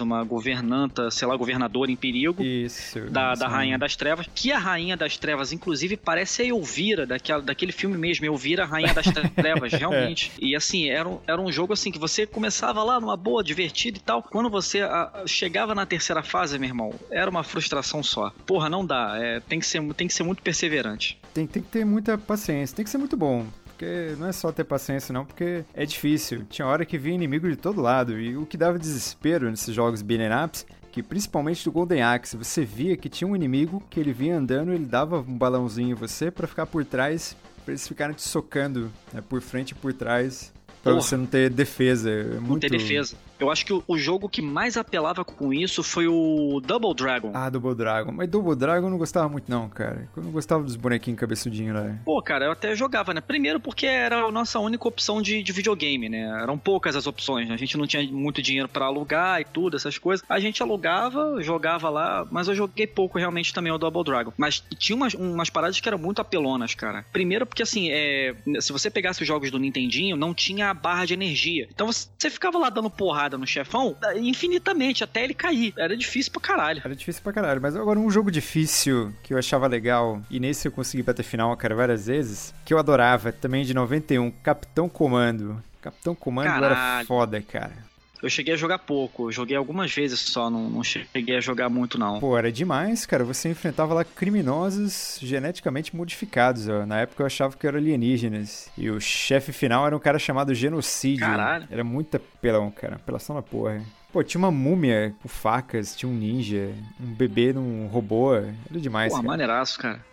uma 0.00 0.24
governanta, 0.24 1.10
sei 1.10 1.26
lá, 1.26 1.36
governadora 1.36 1.90
em 1.90 1.96
perigo. 1.96 2.42
Isso. 2.42 3.00
Da, 3.10 3.34
da 3.34 3.48
Rainha 3.48 3.78
das 3.78 3.96
Trevas. 3.96 4.26
Que 4.34 4.52
a 4.52 4.58
Rainha 4.58 4.96
das 4.96 5.16
Trevas, 5.16 5.52
inclusive, 5.52 5.96
parece 5.96 6.42
a 6.42 6.46
Elvira, 6.46 7.06
daquela, 7.06 7.42
daquele 7.42 7.72
filme 7.72 7.96
mesmo, 7.96 8.26
Elvira, 8.26 8.64
Rainha 8.64 8.94
das 8.94 9.06
Trevas, 9.34 9.72
realmente. 9.74 10.32
é. 10.40 10.44
E 10.46 10.56
assim, 10.56 10.88
era 10.88 11.08
um, 11.08 11.18
era 11.26 11.40
um 11.40 11.50
jogo 11.50 11.72
assim 11.72 11.90
que 11.90 11.98
você 11.98 12.26
começava 12.26 12.82
lá 12.82 13.00
numa 13.00 13.16
boa, 13.16 13.42
divertido 13.42 13.98
e 13.98 14.02
tal. 14.02 14.22
Quando 14.22 14.50
você 14.50 14.80
a, 14.82 15.24
chegava 15.26 15.74
na 15.74 15.86
terceira 15.86 16.22
fase, 16.22 16.58
meu 16.58 16.68
irmão, 16.68 16.94
era 17.10 17.30
uma 17.30 17.42
frustração 17.42 18.02
só. 18.02 18.30
Porra, 18.46 18.68
não 18.68 18.84
dá. 18.84 19.16
É, 19.18 19.40
tem, 19.40 19.58
que 19.58 19.66
ser, 19.66 19.82
tem 19.94 20.06
que 20.06 20.14
ser 20.14 20.22
muito 20.22 20.42
perseverante. 20.42 21.18
Tem, 21.32 21.46
tem 21.46 21.62
que 21.62 21.68
ter 21.68 21.84
muita 21.84 22.18
paciência, 22.18 22.74
tem 22.76 22.84
que 22.84 22.90
ser 22.90 22.98
muito 22.98 23.16
bom 23.16 23.46
porque 23.80 24.14
não 24.18 24.26
é 24.26 24.32
só 24.32 24.52
ter 24.52 24.64
paciência 24.64 25.10
não, 25.10 25.24
porque 25.24 25.64
é 25.72 25.86
difícil. 25.86 26.44
Tinha 26.50 26.68
hora 26.68 26.84
que 26.84 26.98
vinha 26.98 27.14
inimigo 27.14 27.48
de 27.48 27.56
todo 27.56 27.80
lado, 27.80 28.20
e 28.20 28.36
o 28.36 28.44
que 28.44 28.58
dava 28.58 28.78
desespero 28.78 29.50
nesses 29.50 29.74
jogos 29.74 30.02
beat'em 30.02 30.28
ups, 30.44 30.66
que 30.92 31.02
principalmente 31.02 31.64
do 31.64 31.72
Golden 31.72 32.02
Axe, 32.02 32.36
você 32.36 32.62
via 32.62 32.94
que 32.94 33.08
tinha 33.08 33.26
um 33.26 33.34
inimigo 33.34 33.82
que 33.88 33.98
ele 33.98 34.12
vinha 34.12 34.36
andando, 34.36 34.74
ele 34.74 34.84
dava 34.84 35.20
um 35.20 35.38
balãozinho 35.38 35.92
em 35.92 35.94
você 35.94 36.30
para 36.30 36.46
ficar 36.46 36.66
por 36.66 36.84
trás, 36.84 37.34
para 37.64 37.72
eles 37.72 37.88
ficarem 37.88 38.14
te 38.14 38.22
socando 38.22 38.92
né, 39.14 39.22
por 39.26 39.40
frente 39.40 39.70
e 39.70 39.74
por 39.74 39.94
trás, 39.94 40.52
para 40.82 40.92
você 40.92 41.16
não 41.16 41.24
ter 41.24 41.48
defesa. 41.48 42.10
É 42.10 42.24
muito... 42.38 42.50
Não 42.50 42.58
ter 42.58 42.70
defesa. 42.70 43.16
Eu 43.40 43.50
acho 43.50 43.64
que 43.64 43.72
o, 43.72 43.82
o, 43.88 43.96
jogo 43.96 44.28
que 44.28 44.42
mais 44.42 44.76
apelava 44.76 45.24
com 45.24 45.52
isso 45.52 45.82
foi 45.82 46.06
o 46.06 46.60
Double 46.60 46.94
Dragon. 46.94 47.32
Ah, 47.34 47.48
Double 47.48 47.74
Dragon. 47.74 48.12
Mas 48.12 48.28
Double 48.28 48.54
Dragon 48.54 48.86
eu 48.86 48.90
não 48.90 48.98
gostava 48.98 49.28
muito, 49.28 49.50
não, 49.50 49.68
cara. 49.68 50.08
Eu 50.14 50.22
não 50.22 50.30
gostava 50.30 50.62
dos 50.62 50.76
bonequinhos 50.76 51.18
cabeçudinhos 51.18 51.74
lá. 51.74 51.96
Pô, 52.04 52.20
cara, 52.20 52.44
eu 52.44 52.52
até 52.52 52.76
jogava, 52.76 53.14
né? 53.14 53.20
Primeiro 53.20 53.58
porque 53.58 53.86
era 53.86 54.24
a 54.24 54.30
nossa 54.30 54.58
única 54.58 54.86
opção 54.86 55.22
de, 55.22 55.42
de 55.42 55.52
videogame, 55.52 56.08
né? 56.08 56.42
Eram 56.42 56.58
poucas 56.58 56.94
as 56.94 57.06
opções, 57.06 57.48
né? 57.48 57.54
A 57.54 57.58
gente 57.58 57.78
não 57.78 57.86
tinha 57.86 58.02
muito 58.10 58.42
dinheiro 58.42 58.68
para 58.68 58.84
alugar 58.84 59.40
e 59.40 59.44
tudo, 59.44 59.76
essas 59.76 59.96
coisas. 59.96 60.24
A 60.28 60.38
gente 60.38 60.62
alugava, 60.62 61.42
jogava 61.42 61.88
lá, 61.88 62.26
mas 62.30 62.46
eu 62.48 62.54
joguei 62.54 62.86
pouco 62.86 63.18
realmente 63.18 63.54
também 63.54 63.72
o 63.72 63.78
Double 63.78 64.04
Dragon. 64.04 64.32
Mas 64.36 64.62
tinha 64.78 64.96
umas, 64.96 65.14
umas 65.14 65.48
paradas 65.48 65.80
que 65.80 65.88
eram 65.88 65.98
muito 65.98 66.20
apelonas, 66.20 66.74
cara. 66.74 67.04
Primeiro 67.10 67.46
porque, 67.46 67.62
assim, 67.62 67.88
é, 67.90 68.34
se 68.60 68.70
você 68.70 68.90
pegasse 68.90 69.22
os 69.22 69.28
jogos 69.28 69.50
do 69.50 69.58
Nintendinho, 69.58 70.16
não 70.16 70.34
tinha 70.34 70.70
a 70.70 70.74
barra 70.74 71.06
de 71.06 71.14
energia. 71.14 71.66
Então 71.72 71.86
você 71.86 72.28
ficava 72.28 72.58
lá 72.58 72.68
dando 72.68 72.90
porrada 72.90 73.29
porrada 73.30 73.38
no 73.38 73.46
chefão 73.46 73.96
infinitamente, 74.16 75.04
até 75.04 75.22
ele 75.22 75.34
cair. 75.34 75.72
Era 75.76 75.96
difícil 75.96 76.32
pra 76.32 76.40
caralho. 76.40 76.82
Era 76.84 76.94
difícil 76.94 77.22
pra 77.22 77.32
caralho. 77.32 77.60
Mas 77.60 77.76
agora, 77.76 77.98
um 77.98 78.10
jogo 78.10 78.30
difícil 78.30 79.12
que 79.22 79.32
eu 79.32 79.38
achava 79.38 79.66
legal, 79.66 80.20
e 80.30 80.40
nesse 80.40 80.66
eu 80.66 80.72
consegui 80.72 81.02
bater 81.02 81.22
final, 81.22 81.56
cara, 81.56 81.74
várias 81.74 82.06
vezes, 82.06 82.52
que 82.64 82.74
eu 82.74 82.78
adorava, 82.78 83.32
também 83.32 83.64
de 83.64 83.72
91, 83.72 84.30
Capitão 84.42 84.88
Comando. 84.88 85.62
Capitão 85.80 86.14
Comando 86.14 86.46
caralho. 86.46 86.74
era 86.74 87.04
foda, 87.06 87.40
cara. 87.40 87.89
Eu 88.22 88.28
cheguei 88.28 88.52
a 88.54 88.56
jogar 88.56 88.78
pouco, 88.78 89.28
eu 89.28 89.32
joguei 89.32 89.56
algumas 89.56 89.94
vezes 89.94 90.20
só, 90.20 90.50
não, 90.50 90.68
não 90.68 90.84
cheguei 90.84 91.36
a 91.36 91.40
jogar 91.40 91.70
muito 91.70 91.98
não. 91.98 92.20
Pô, 92.20 92.36
era 92.36 92.52
demais, 92.52 93.06
cara. 93.06 93.24
Você 93.24 93.48
enfrentava 93.48 93.94
lá 93.94 94.04
criminosos 94.04 95.18
geneticamente 95.22 95.96
modificados, 95.96 96.68
ó. 96.68 96.84
Na 96.84 97.00
época 97.00 97.22
eu 97.22 97.26
achava 97.26 97.56
que 97.56 97.66
eram 97.66 97.78
alienígenas. 97.78 98.70
E 98.76 98.90
o 98.90 99.00
chefe 99.00 99.52
final 99.52 99.86
era 99.86 99.96
um 99.96 100.00
cara 100.00 100.18
chamado 100.18 100.54
Genocídio. 100.54 101.26
Caralho. 101.26 101.66
Era 101.70 101.82
muito 101.82 102.16
apelão, 102.16 102.70
cara. 102.70 102.96
Apelação 102.96 103.34
na 103.36 103.42
porra. 103.42 103.82
Pô, 104.12 104.22
tinha 104.24 104.38
uma 104.40 104.50
múmia 104.50 105.14
com 105.22 105.28
facas, 105.28 105.94
tinha 105.94 106.10
um 106.10 106.14
ninja, 106.14 106.74
um 107.00 107.14
bebê 107.14 107.52
num 107.52 107.86
robô. 107.86 108.34
Era 108.34 108.52
demais, 108.72 109.12
Pô, 109.12 109.16
cara. 109.18 109.28
maneiraço, 109.28 109.78
cara. 109.78 110.04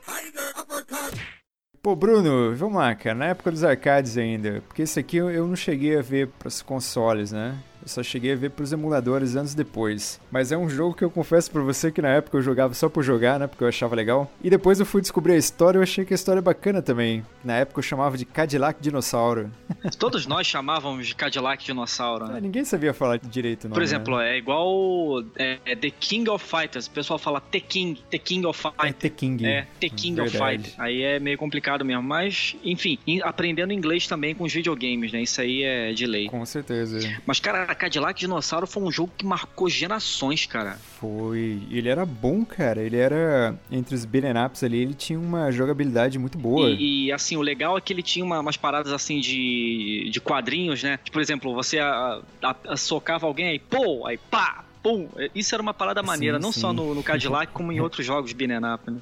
Pô, 1.81 1.95
Bruno, 1.95 2.55
vamos 2.55 2.75
lá, 2.77 2.93
cara. 2.95 3.15
Na 3.15 3.25
época 3.27 3.51
dos 3.51 3.63
arcades 3.63 4.17
ainda. 4.17 4.61
Porque 4.67 4.83
esse 4.83 4.99
aqui 4.99 5.17
eu 5.17 5.47
não 5.47 5.55
cheguei 5.55 5.97
a 5.97 6.01
ver 6.01 6.27
pros 6.39 6.61
consoles, 6.61 7.31
né? 7.31 7.57
Eu 7.87 7.89
só 7.89 8.03
cheguei 8.03 8.33
a 8.33 8.35
ver 8.35 8.49
pros 8.49 8.73
emuladores 8.73 9.37
anos 9.37 9.55
depois. 9.55 10.19
Mas 10.29 10.51
é 10.51 10.57
um 10.57 10.67
jogo 10.69 10.93
que 10.93 11.05
eu 11.05 11.09
confesso 11.09 11.49
pra 11.49 11.61
você 11.61 11.89
que 11.89 12.01
na 12.01 12.09
época 12.09 12.37
eu 12.37 12.41
jogava 12.41 12.73
só 12.73 12.89
por 12.89 13.01
jogar, 13.01 13.39
né? 13.39 13.47
Porque 13.47 13.63
eu 13.63 13.67
achava 13.69 13.95
legal. 13.95 14.29
E 14.43 14.49
depois 14.49 14.77
eu 14.81 14.85
fui 14.85 14.99
descobrir 14.99 15.31
a 15.31 15.37
história 15.37 15.77
e 15.77 15.79
eu 15.79 15.83
achei 15.83 16.03
que 16.03 16.13
a 16.13 16.15
história 16.15 16.39
é 16.39 16.41
bacana 16.41 16.81
também. 16.81 17.25
Na 17.45 17.55
época 17.55 17.79
eu 17.79 17.83
chamava 17.83 18.17
de 18.17 18.25
Cadillac 18.25 18.81
Dinossauro. 18.81 19.49
Todos 19.97 20.27
nós 20.27 20.45
chamávamos 20.45 21.07
de 21.07 21.15
Cadillac 21.15 21.63
Dinossauro, 21.63 22.27
né? 22.27 22.39
É, 22.39 22.41
ninguém 22.41 22.65
sabia 22.65 22.93
falar 22.93 23.19
direito, 23.19 23.69
não. 23.69 23.73
Por 23.73 23.81
exemplo, 23.81 24.17
né? 24.17 24.33
é 24.33 24.37
igual 24.37 25.23
é, 25.37 25.57
é 25.65 25.73
The 25.73 25.89
King 25.89 26.29
of 26.29 26.45
Fighters. 26.45 26.87
O 26.87 26.91
pessoal 26.91 27.17
fala 27.17 27.39
The 27.39 27.61
King, 27.61 28.03
The 28.11 28.17
King 28.17 28.45
of 28.47 28.61
Fighters. 28.61 28.89
É 28.89 28.91
The 28.91 29.09
King. 29.09 29.45
É, 29.45 29.67
The 29.79 29.87
King 29.87 30.15
Verdade. 30.21 30.37
of 30.37 30.45
Fighters. 30.45 30.75
Aí 30.77 31.03
é 31.03 31.21
meio 31.21 31.37
complicado 31.37 31.85
mesmo. 31.85 32.03
Mas, 32.03 32.53
enfim, 32.65 32.99
aprendendo 33.23 33.71
inglês 33.71 34.07
também 34.07 34.35
com 34.35 34.43
os 34.43 34.53
videogames, 34.53 35.13
né? 35.13 35.21
Isso 35.21 35.39
aí 35.39 35.63
é 35.63 35.93
de 35.93 36.05
lei. 36.05 36.27
Com 36.27 36.45
certeza. 36.45 36.97
Mas, 37.25 37.39
cara, 37.39 37.76
Cadillac 37.77 38.19
Dinossauro 38.19 38.67
foi 38.67 38.83
um 38.83 38.91
jogo 38.91 39.11
que 39.17 39.25
marcou 39.25 39.69
gerações, 39.69 40.45
cara. 40.45 40.77
Foi. 40.99 41.61
Ele 41.69 41.87
era 41.87 42.05
bom, 42.05 42.43
cara. 42.43 42.81
Ele 42.81 42.97
era. 42.97 43.57
Entre 43.71 43.95
os 43.95 44.03
beat'em 44.05 44.33
ups 44.45 44.63
ali, 44.63 44.79
ele 44.79 44.93
tinha 44.93 45.19
uma 45.19 45.51
jogabilidade 45.51 46.19
muito 46.19 46.37
boa. 46.37 46.69
E, 46.69 47.05
e 47.05 47.11
assim, 47.11 47.37
o 47.37 47.41
legal 47.41 47.77
é 47.77 47.81
que 47.81 47.93
ele 47.93 48.03
tinha 48.03 48.25
uma, 48.25 48.39
umas 48.39 48.57
paradas 48.57 48.91
assim 48.91 49.19
de, 49.19 50.09
de 50.11 50.19
quadrinhos, 50.19 50.83
né? 50.83 50.99
Por 51.11 51.21
exemplo, 51.21 51.53
você 51.53 51.79
a, 51.79 52.21
a, 52.41 52.55
a 52.69 52.77
socava 52.77 53.25
alguém 53.25 53.47
aí, 53.49 53.59
pô, 53.59 54.05
aí 54.05 54.17
pá, 54.17 54.65
pum. 54.81 55.07
Isso 55.33 55.53
era 55.53 55.61
uma 55.61 55.73
parada 55.73 56.01
maneira, 56.03 56.37
sim, 56.37 56.43
não 56.43 56.51
sim. 56.51 56.61
só 56.61 56.73
no, 56.73 56.95
no 56.95 57.03
Cadillac, 57.03 57.51
como 57.51 57.71
em 57.71 57.79
outros 57.81 58.05
jogos 58.05 58.33
beat'em 58.33 58.57
up, 58.73 58.91
né? 58.91 58.99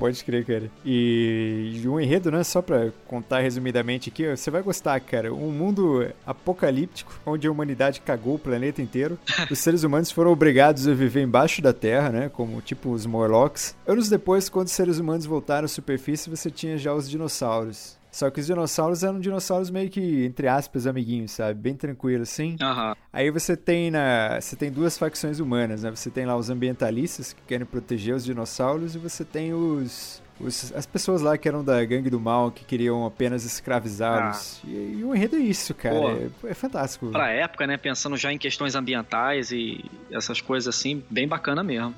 Pode 0.00 0.24
crer, 0.24 0.46
cara. 0.46 0.70
E 0.82 1.82
um 1.84 2.00
enredo, 2.00 2.30
né? 2.30 2.42
Só 2.42 2.62
pra 2.62 2.90
contar 3.06 3.40
resumidamente 3.40 4.08
aqui, 4.08 4.34
você 4.34 4.50
vai 4.50 4.62
gostar, 4.62 4.98
cara. 5.00 5.32
Um 5.32 5.50
mundo 5.50 6.10
apocalíptico, 6.26 7.20
onde 7.26 7.46
a 7.46 7.50
humanidade 7.50 8.00
cagou 8.00 8.36
o 8.36 8.38
planeta 8.38 8.80
inteiro. 8.80 9.18
Os 9.50 9.58
seres 9.58 9.82
humanos 9.82 10.10
foram 10.10 10.32
obrigados 10.32 10.88
a 10.88 10.94
viver 10.94 11.22
embaixo 11.22 11.60
da 11.60 11.74
Terra, 11.74 12.08
né? 12.08 12.28
Como 12.30 12.62
tipo 12.62 12.90
os 12.90 13.04
Morlocks. 13.04 13.76
Anos 13.86 14.08
depois, 14.08 14.48
quando 14.48 14.68
os 14.68 14.72
seres 14.72 14.98
humanos 14.98 15.26
voltaram 15.26 15.66
à 15.66 15.68
superfície, 15.68 16.30
você 16.30 16.50
tinha 16.50 16.78
já 16.78 16.94
os 16.94 17.08
dinossauros. 17.08 17.99
Só 18.10 18.28
que 18.30 18.40
os 18.40 18.46
dinossauros 18.46 19.04
eram 19.04 19.20
dinossauros 19.20 19.70
meio 19.70 19.88
que, 19.88 20.24
entre 20.24 20.48
aspas, 20.48 20.86
amiguinhos, 20.86 21.32
sabe? 21.32 21.54
Bem 21.54 21.74
tranquilo, 21.74 22.22
assim. 22.22 22.56
Uhum. 22.60 22.94
Aí 23.12 23.30
você 23.30 23.56
tem 23.56 23.90
na. 23.90 24.40
Você 24.40 24.56
tem 24.56 24.70
duas 24.70 24.98
facções 24.98 25.38
humanas, 25.38 25.82
né? 25.82 25.90
Você 25.90 26.10
tem 26.10 26.26
lá 26.26 26.36
os 26.36 26.50
ambientalistas 26.50 27.32
que 27.32 27.40
querem 27.46 27.66
proteger 27.66 28.14
os 28.14 28.24
dinossauros 28.24 28.94
e 28.94 28.98
você 28.98 29.24
tem 29.24 29.54
os. 29.54 30.22
Os, 30.40 30.72
as 30.72 30.86
pessoas 30.86 31.20
lá 31.20 31.36
que 31.36 31.46
eram 31.46 31.62
da 31.62 31.84
gangue 31.84 32.08
do 32.08 32.18
mal, 32.18 32.50
que 32.50 32.64
queriam 32.64 33.04
apenas 33.04 33.44
escravizá-los. 33.44 34.62
Ah. 34.64 34.68
E, 34.68 34.96
e, 34.98 35.04
o 35.04 35.14
enredo 35.14 35.36
é 35.36 35.40
isso, 35.40 35.74
cara. 35.74 35.94
É, 35.96 36.30
é, 36.48 36.54
fantástico. 36.54 37.10
Pra 37.10 37.28
época, 37.28 37.66
né? 37.66 37.76
Pensando 37.76 38.16
já 38.16 38.32
em 38.32 38.38
questões 38.38 38.74
ambientais 38.74 39.52
e 39.52 39.84
essas 40.10 40.40
coisas 40.40 40.74
assim, 40.74 41.04
bem 41.10 41.28
bacana 41.28 41.62
mesmo. 41.62 41.94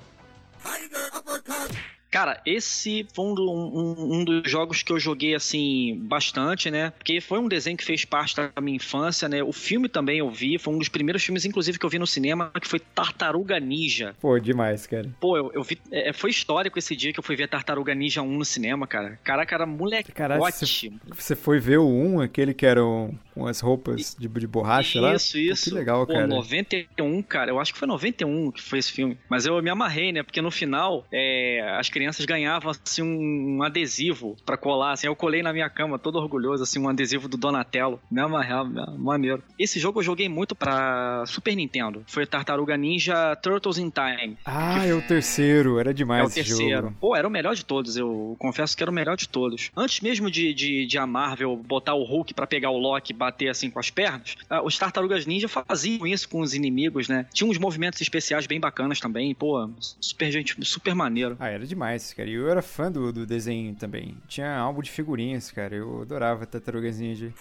Cara, 2.22 2.40
esse 2.46 3.04
foi 3.12 3.24
um, 3.24 3.34
um, 3.34 4.14
um, 4.14 4.24
dos 4.24 4.48
jogos 4.48 4.80
que 4.80 4.92
eu 4.92 4.98
joguei, 5.00 5.34
assim, 5.34 5.98
bastante, 6.02 6.70
né? 6.70 6.92
Porque 6.96 7.20
foi 7.20 7.40
um 7.40 7.48
desenho 7.48 7.76
que 7.76 7.84
fez 7.84 8.04
parte 8.04 8.36
da 8.36 8.48
minha 8.60 8.76
infância, 8.76 9.28
né? 9.28 9.42
O 9.42 9.52
filme 9.52 9.88
também 9.88 10.20
eu 10.20 10.30
vi, 10.30 10.56
foi 10.56 10.72
um 10.72 10.78
dos 10.78 10.88
primeiros 10.88 11.24
filmes, 11.24 11.44
inclusive, 11.44 11.80
que 11.80 11.84
eu 11.84 11.90
vi 11.90 11.98
no 11.98 12.06
cinema, 12.06 12.52
que 12.60 12.68
foi 12.68 12.78
Tartaruga 12.78 13.58
Ninja. 13.58 14.14
Pô, 14.20 14.38
demais, 14.38 14.86
cara. 14.86 15.10
Pô, 15.18 15.36
eu, 15.36 15.50
eu 15.52 15.64
vi. 15.64 15.76
É, 15.90 16.12
foi 16.12 16.30
histórico 16.30 16.78
esse 16.78 16.94
dia 16.94 17.12
que 17.12 17.18
eu 17.18 17.24
fui 17.24 17.34
ver 17.34 17.48
Tartaruga 17.48 17.92
Ninja 17.92 18.22
1 18.22 18.38
no 18.38 18.44
cinema, 18.44 18.86
cara. 18.86 19.18
Caraca, 19.24 19.56
era 19.56 19.66
moleque 19.66 20.12
ótimo. 20.38 21.00
Você 21.08 21.34
foi 21.34 21.58
ver 21.58 21.78
o 21.78 21.88
1, 21.88 22.20
aquele 22.20 22.54
que 22.54 22.64
era 22.64 22.84
um, 22.84 23.12
com 23.34 23.46
as 23.46 23.60
roupas 23.60 24.16
de, 24.18 24.28
de 24.28 24.46
borracha 24.46 24.98
isso, 24.98 25.00
lá? 25.00 25.14
Isso, 25.14 25.38
isso. 25.38 25.70
Que 25.70 25.76
legal, 25.76 26.06
Pô, 26.06 26.12
cara. 26.12 26.26
91, 26.26 27.22
cara. 27.22 27.50
Eu 27.50 27.60
acho 27.60 27.72
que 27.72 27.78
foi 27.78 27.88
91 27.88 28.50
que 28.50 28.62
foi 28.62 28.78
esse 28.78 28.92
filme. 28.92 29.18
Mas 29.28 29.46
eu 29.46 29.60
me 29.62 29.70
amarrei, 29.70 30.12
né? 30.12 30.22
Porque 30.22 30.40
no 30.40 30.50
final, 30.50 31.06
é, 31.12 31.76
as 31.78 31.88
crianças 31.88 32.24
ganhavam 32.24 32.70
assim 32.70 33.02
um, 33.02 33.62
adesivo 33.62 34.36
para 34.44 34.56
colar, 34.56 34.92
assim, 34.92 35.06
eu 35.06 35.16
colei 35.16 35.42
na 35.42 35.52
minha 35.52 35.68
cama 35.70 35.98
todo 35.98 36.16
orgulhoso 36.16 36.62
assim 36.62 36.78
um 36.78 36.88
adesivo 36.88 37.28
do 37.28 37.36
Donatello, 37.36 38.00
me 38.10 38.20
amarrava, 38.20 38.94
maneiro. 38.98 39.42
Esse 39.58 39.78
jogo 39.78 40.00
eu 40.00 40.04
joguei 40.04 40.28
muito 40.28 40.54
para 40.54 41.24
Super 41.26 41.54
Nintendo, 41.54 42.02
foi 42.06 42.26
Tartaruga 42.26 42.76
Ninja 42.76 43.36
Turtles 43.36 43.78
in 43.78 43.90
Time. 43.90 44.36
Ah, 44.44 44.86
é 44.86 44.94
o 44.94 45.02
terceiro, 45.02 45.78
era 45.78 45.94
demais 45.94 46.22
é 46.22 46.26
o 46.26 46.30
terceiro. 46.30 46.86
Jogo. 46.86 46.96
Pô, 47.00 47.16
era 47.16 47.26
o 47.26 47.30
melhor 47.30 47.54
de 47.54 47.64
todos, 47.64 47.96
eu 47.96 48.36
confesso 48.38 48.76
que 48.76 48.82
era 48.82 48.90
o 48.90 48.94
melhor 48.94 49.16
de 49.16 49.28
todos. 49.28 49.70
Antes 49.76 50.00
mesmo 50.00 50.30
de, 50.30 50.52
de, 50.52 50.86
de 50.86 50.98
a 50.98 51.06
Marvel 51.06 51.56
botar 51.56 51.94
o 51.94 52.04
Hulk 52.04 52.34
para 52.34 52.46
pegar 52.46 52.70
o 52.70 52.78
Loki 52.78 53.12
bater 53.22 53.48
assim 53.48 53.70
com 53.70 53.78
as 53.78 53.88
pernas, 53.88 54.36
ah, 54.50 54.62
os 54.62 54.76
Tartarugas 54.76 55.26
Ninja 55.26 55.48
faziam 55.48 56.04
isso 56.06 56.28
com 56.28 56.40
os 56.40 56.54
inimigos, 56.54 57.08
né? 57.08 57.26
Tinha 57.32 57.48
uns 57.48 57.56
movimentos 57.56 58.00
especiais 58.00 58.48
bem 58.48 58.58
bacanas 58.58 58.98
também, 58.98 59.32
pô, 59.32 59.70
super 60.00 60.30
gente, 60.32 60.56
super 60.64 60.92
maneiro. 60.92 61.36
Ah, 61.38 61.48
era 61.48 61.64
demais, 61.64 62.12
cara. 62.12 62.28
E 62.28 62.34
eu 62.34 62.50
era 62.50 62.60
fã 62.60 62.90
do, 62.90 63.12
do 63.12 63.24
desenho 63.24 63.74
também. 63.76 64.16
Tinha 64.26 64.56
álbum 64.56 64.82
de 64.82 64.90
figurinhas, 64.90 65.52
cara. 65.52 65.76
Eu 65.76 66.02
adorava 66.02 66.44
Tartarugas 66.44 66.98
Ninja. 66.98 67.32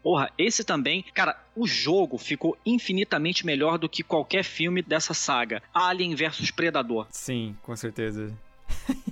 Porra, 0.00 0.30
esse 0.38 0.62
também, 0.62 1.02
cara, 1.14 1.36
o 1.56 1.66
jogo 1.66 2.18
ficou 2.18 2.56
infinitamente 2.64 3.44
melhor 3.44 3.78
do 3.78 3.88
que 3.88 4.02
qualquer 4.02 4.44
filme 4.44 4.82
dessa 4.82 5.14
saga. 5.14 5.62
Alien 5.72 6.14
versus 6.14 6.50
Predador. 6.50 7.06
Sim, 7.10 7.56
com 7.62 7.74
certeza. 7.74 8.32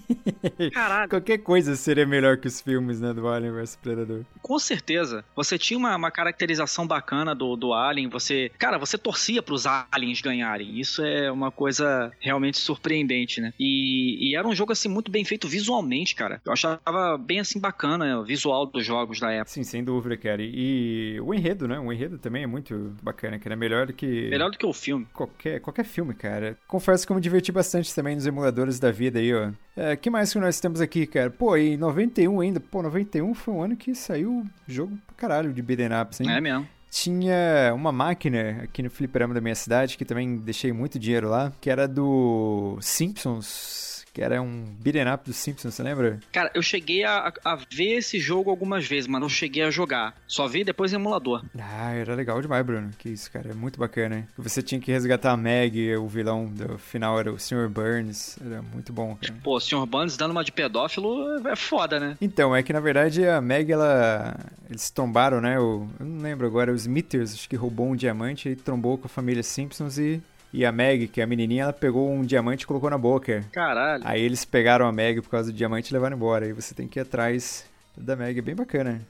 Caralho. 0.72 1.08
Qualquer 1.08 1.38
coisa 1.38 1.76
seria 1.76 2.06
melhor 2.06 2.36
que 2.36 2.46
os 2.46 2.60
filmes, 2.60 3.00
né, 3.00 3.12
do 3.12 3.28
Alien 3.28 3.52
vs 3.52 3.76
Predador. 3.76 4.24
Com 4.40 4.58
certeza. 4.58 5.24
Você 5.34 5.58
tinha 5.58 5.78
uma, 5.78 5.96
uma, 5.96 6.10
caracterização 6.10 6.86
bacana 6.86 7.34
do, 7.34 7.56
do 7.56 7.72
Alien, 7.72 8.08
você... 8.08 8.50
Cara, 8.58 8.78
você 8.78 8.98
torcia 8.98 9.42
pros 9.42 9.64
aliens 9.66 10.20
ganharem. 10.20 10.78
Isso 10.78 11.02
é 11.02 11.30
uma 11.30 11.50
coisa 11.50 12.12
realmente 12.20 12.58
surpreendente, 12.58 13.40
né? 13.40 13.52
E, 13.58 14.30
e 14.30 14.36
era 14.36 14.46
um 14.46 14.54
jogo, 14.54 14.72
assim, 14.72 14.88
muito 14.88 15.10
bem 15.10 15.24
feito 15.24 15.48
visualmente, 15.48 16.14
cara. 16.14 16.40
Eu 16.44 16.52
achava 16.52 17.18
bem, 17.18 17.40
assim, 17.40 17.58
bacana 17.58 18.18
o 18.18 18.24
visual 18.24 18.66
dos 18.66 18.84
jogos 18.84 19.20
da 19.20 19.30
época. 19.30 19.50
Sim, 19.50 19.64
sem 19.64 19.82
dúvida, 19.82 20.16
cara. 20.16 20.42
E, 20.42 21.14
e 21.14 21.20
o 21.20 21.32
enredo, 21.32 21.66
né? 21.66 21.78
O 21.78 21.92
enredo 21.92 22.18
também 22.18 22.42
é 22.42 22.46
muito 22.46 22.94
bacana, 23.02 23.38
que 23.38 23.48
era 23.48 23.56
melhor 23.56 23.86
do 23.86 23.92
que... 23.92 24.28
Melhor 24.28 24.50
do 24.50 24.58
que 24.58 24.66
o 24.66 24.72
filme. 24.72 25.06
Qualquer, 25.12 25.60
qualquer 25.60 25.84
filme, 25.84 26.14
cara. 26.14 26.58
Confesso 26.66 27.06
que 27.06 27.12
eu 27.12 27.16
me 27.16 27.22
diverti 27.22 27.50
bastante 27.50 27.94
também 27.94 28.14
nos 28.14 28.26
emuladores 28.26 28.78
da 28.78 28.90
vida 28.90 29.18
aí, 29.18 29.32
ó. 29.34 29.50
É, 29.74 29.96
que 29.96 30.10
mais 30.12 30.32
que 30.32 30.38
nós 30.38 30.60
temos 30.60 30.80
aqui, 30.80 31.06
cara? 31.06 31.30
Pô, 31.30 31.56
em 31.56 31.76
91 31.76 32.40
ainda. 32.40 32.60
Pô, 32.60 32.82
91 32.82 33.34
foi 33.34 33.54
um 33.54 33.62
ano 33.62 33.76
que 33.76 33.94
saiu 33.94 34.46
jogo 34.68 34.96
pra 35.06 35.16
caralho 35.16 35.52
de 35.52 35.62
beat'em 35.62 35.88
ups, 36.00 36.20
hein? 36.20 36.30
É 36.30 36.40
mesmo. 36.40 36.68
Tinha 36.90 37.72
uma 37.74 37.90
máquina 37.90 38.60
aqui 38.64 38.82
no 38.82 38.90
fliperama 38.90 39.32
da 39.32 39.40
minha 39.40 39.54
cidade, 39.54 39.96
que 39.96 40.04
também 40.04 40.36
deixei 40.36 40.72
muito 40.72 40.98
dinheiro 40.98 41.28
lá, 41.28 41.50
que 41.58 41.70
era 41.70 41.88
do 41.88 42.76
Simpsons 42.82 43.91
que 44.12 44.20
era 44.20 44.42
um 44.42 44.64
beat'em 44.80 45.10
up 45.12 45.24
dos 45.24 45.36
Simpsons, 45.36 45.74
você 45.74 45.82
lembra? 45.82 46.20
Cara, 46.30 46.50
eu 46.54 46.62
cheguei 46.62 47.02
a, 47.02 47.32
a, 47.44 47.56
ver 47.56 47.98
esse 47.98 48.18
jogo 48.18 48.50
algumas 48.50 48.86
vezes, 48.86 49.08
mas 49.08 49.20
não 49.20 49.28
cheguei 49.28 49.62
a 49.62 49.70
jogar. 49.70 50.14
Só 50.26 50.46
vi 50.46 50.64
depois 50.64 50.92
em 50.92 50.96
emulador. 50.96 51.42
Ah, 51.58 51.92
era 51.92 52.14
legal 52.14 52.40
demais, 52.42 52.64
Bruno. 52.64 52.90
Que 52.98 53.08
isso, 53.08 53.30
cara, 53.30 53.50
é 53.50 53.54
muito 53.54 53.78
bacana, 53.78 54.18
hein? 54.18 54.28
Você 54.36 54.62
tinha 54.62 54.80
que 54.80 54.92
resgatar 54.92 55.32
a 55.32 55.36
Meg, 55.36 55.96
o 55.96 56.06
vilão 56.06 56.46
do 56.46 56.76
final 56.78 57.18
era 57.18 57.32
o 57.32 57.38
Sr. 57.38 57.68
Burns. 57.68 58.38
Era 58.44 58.60
muito 58.60 58.92
bom, 58.92 59.16
cara. 59.16 59.34
Pô, 59.42 59.56
o 59.56 59.60
Sr. 59.60 59.86
Burns 59.86 60.16
dando 60.16 60.32
uma 60.32 60.44
de 60.44 60.52
pedófilo 60.52 61.46
é 61.48 61.56
foda, 61.56 61.98
né? 61.98 62.16
Então, 62.20 62.54
é 62.54 62.62
que 62.62 62.72
na 62.72 62.80
verdade 62.80 63.26
a 63.26 63.40
Meg, 63.40 63.72
ela. 63.72 64.36
Eles 64.68 64.90
trombaram, 64.90 65.40
né? 65.40 65.58
O... 65.58 65.86
Eu 65.98 66.06
não 66.06 66.22
lembro 66.22 66.46
agora, 66.46 66.72
os 66.72 66.82
Smithers, 66.82 67.34
acho 67.34 67.48
que 67.48 67.56
roubou 67.56 67.88
um 67.88 67.96
diamante 67.96 68.48
e 68.48 68.56
trombou 68.56 68.98
com 68.98 69.06
a 69.06 69.08
família 69.08 69.42
Simpsons 69.42 69.98
e 69.98 70.20
e 70.52 70.64
a 70.64 70.72
Meg, 70.72 71.08
que 71.08 71.20
é 71.20 71.24
a 71.24 71.26
menininha, 71.26 71.64
ela 71.64 71.72
pegou 71.72 72.10
um 72.10 72.22
diamante 72.22 72.64
e 72.64 72.66
colocou 72.66 72.90
na 72.90 72.98
boca. 72.98 73.44
Caralho. 73.52 74.02
Aí 74.06 74.20
eles 74.20 74.44
pegaram 74.44 74.86
a 74.86 74.92
Meg 74.92 75.20
por 75.22 75.30
causa 75.30 75.50
do 75.50 75.56
diamante 75.56 75.90
e 75.90 75.92
levaram 75.94 76.16
embora. 76.16 76.44
Aí 76.44 76.52
você 76.52 76.74
tem 76.74 76.86
que 76.86 76.98
ir 76.98 77.02
atrás 77.02 77.64
da 77.96 78.14
Meg. 78.16 78.38
É 78.38 78.42
bem 78.42 78.54
bacana. 78.54 79.00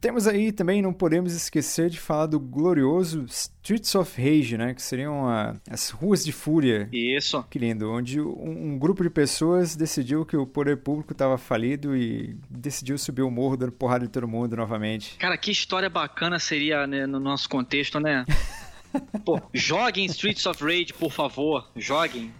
Temos 0.00 0.28
aí 0.28 0.52
também, 0.52 0.80
não 0.80 0.92
podemos 0.92 1.34
esquecer 1.34 1.90
de 1.90 1.98
falar 1.98 2.26
do 2.26 2.38
glorioso 2.38 3.24
Streets 3.24 3.92
of 3.96 4.20
Rage, 4.20 4.56
né? 4.56 4.72
Que 4.72 4.80
seriam 4.80 5.28
a, 5.28 5.56
as 5.68 5.90
ruas 5.90 6.24
de 6.24 6.30
fúria. 6.30 6.88
Isso. 6.92 7.42
Que 7.50 7.58
lindo. 7.58 7.90
Onde 7.90 8.20
um, 8.20 8.74
um 8.74 8.78
grupo 8.78 9.02
de 9.02 9.10
pessoas 9.10 9.74
decidiu 9.74 10.24
que 10.24 10.36
o 10.36 10.46
poder 10.46 10.76
público 10.76 11.12
estava 11.12 11.36
falido 11.36 11.96
e 11.96 12.36
decidiu 12.48 12.96
subir 12.96 13.22
o 13.22 13.30
morro 13.30 13.56
dando 13.56 13.72
porrada 13.72 14.04
em 14.04 14.08
todo 14.08 14.28
mundo 14.28 14.56
novamente. 14.56 15.16
Cara, 15.18 15.36
que 15.36 15.50
história 15.50 15.90
bacana 15.90 16.38
seria 16.38 16.86
né, 16.86 17.04
no 17.04 17.18
nosso 17.18 17.48
contexto, 17.48 17.98
né? 17.98 18.24
Pô, 19.24 19.40
joguem 19.52 20.06
Streets 20.06 20.46
of 20.46 20.62
Rage, 20.62 20.92
por 20.92 21.12
favor. 21.12 21.70
Joguem. 21.76 22.32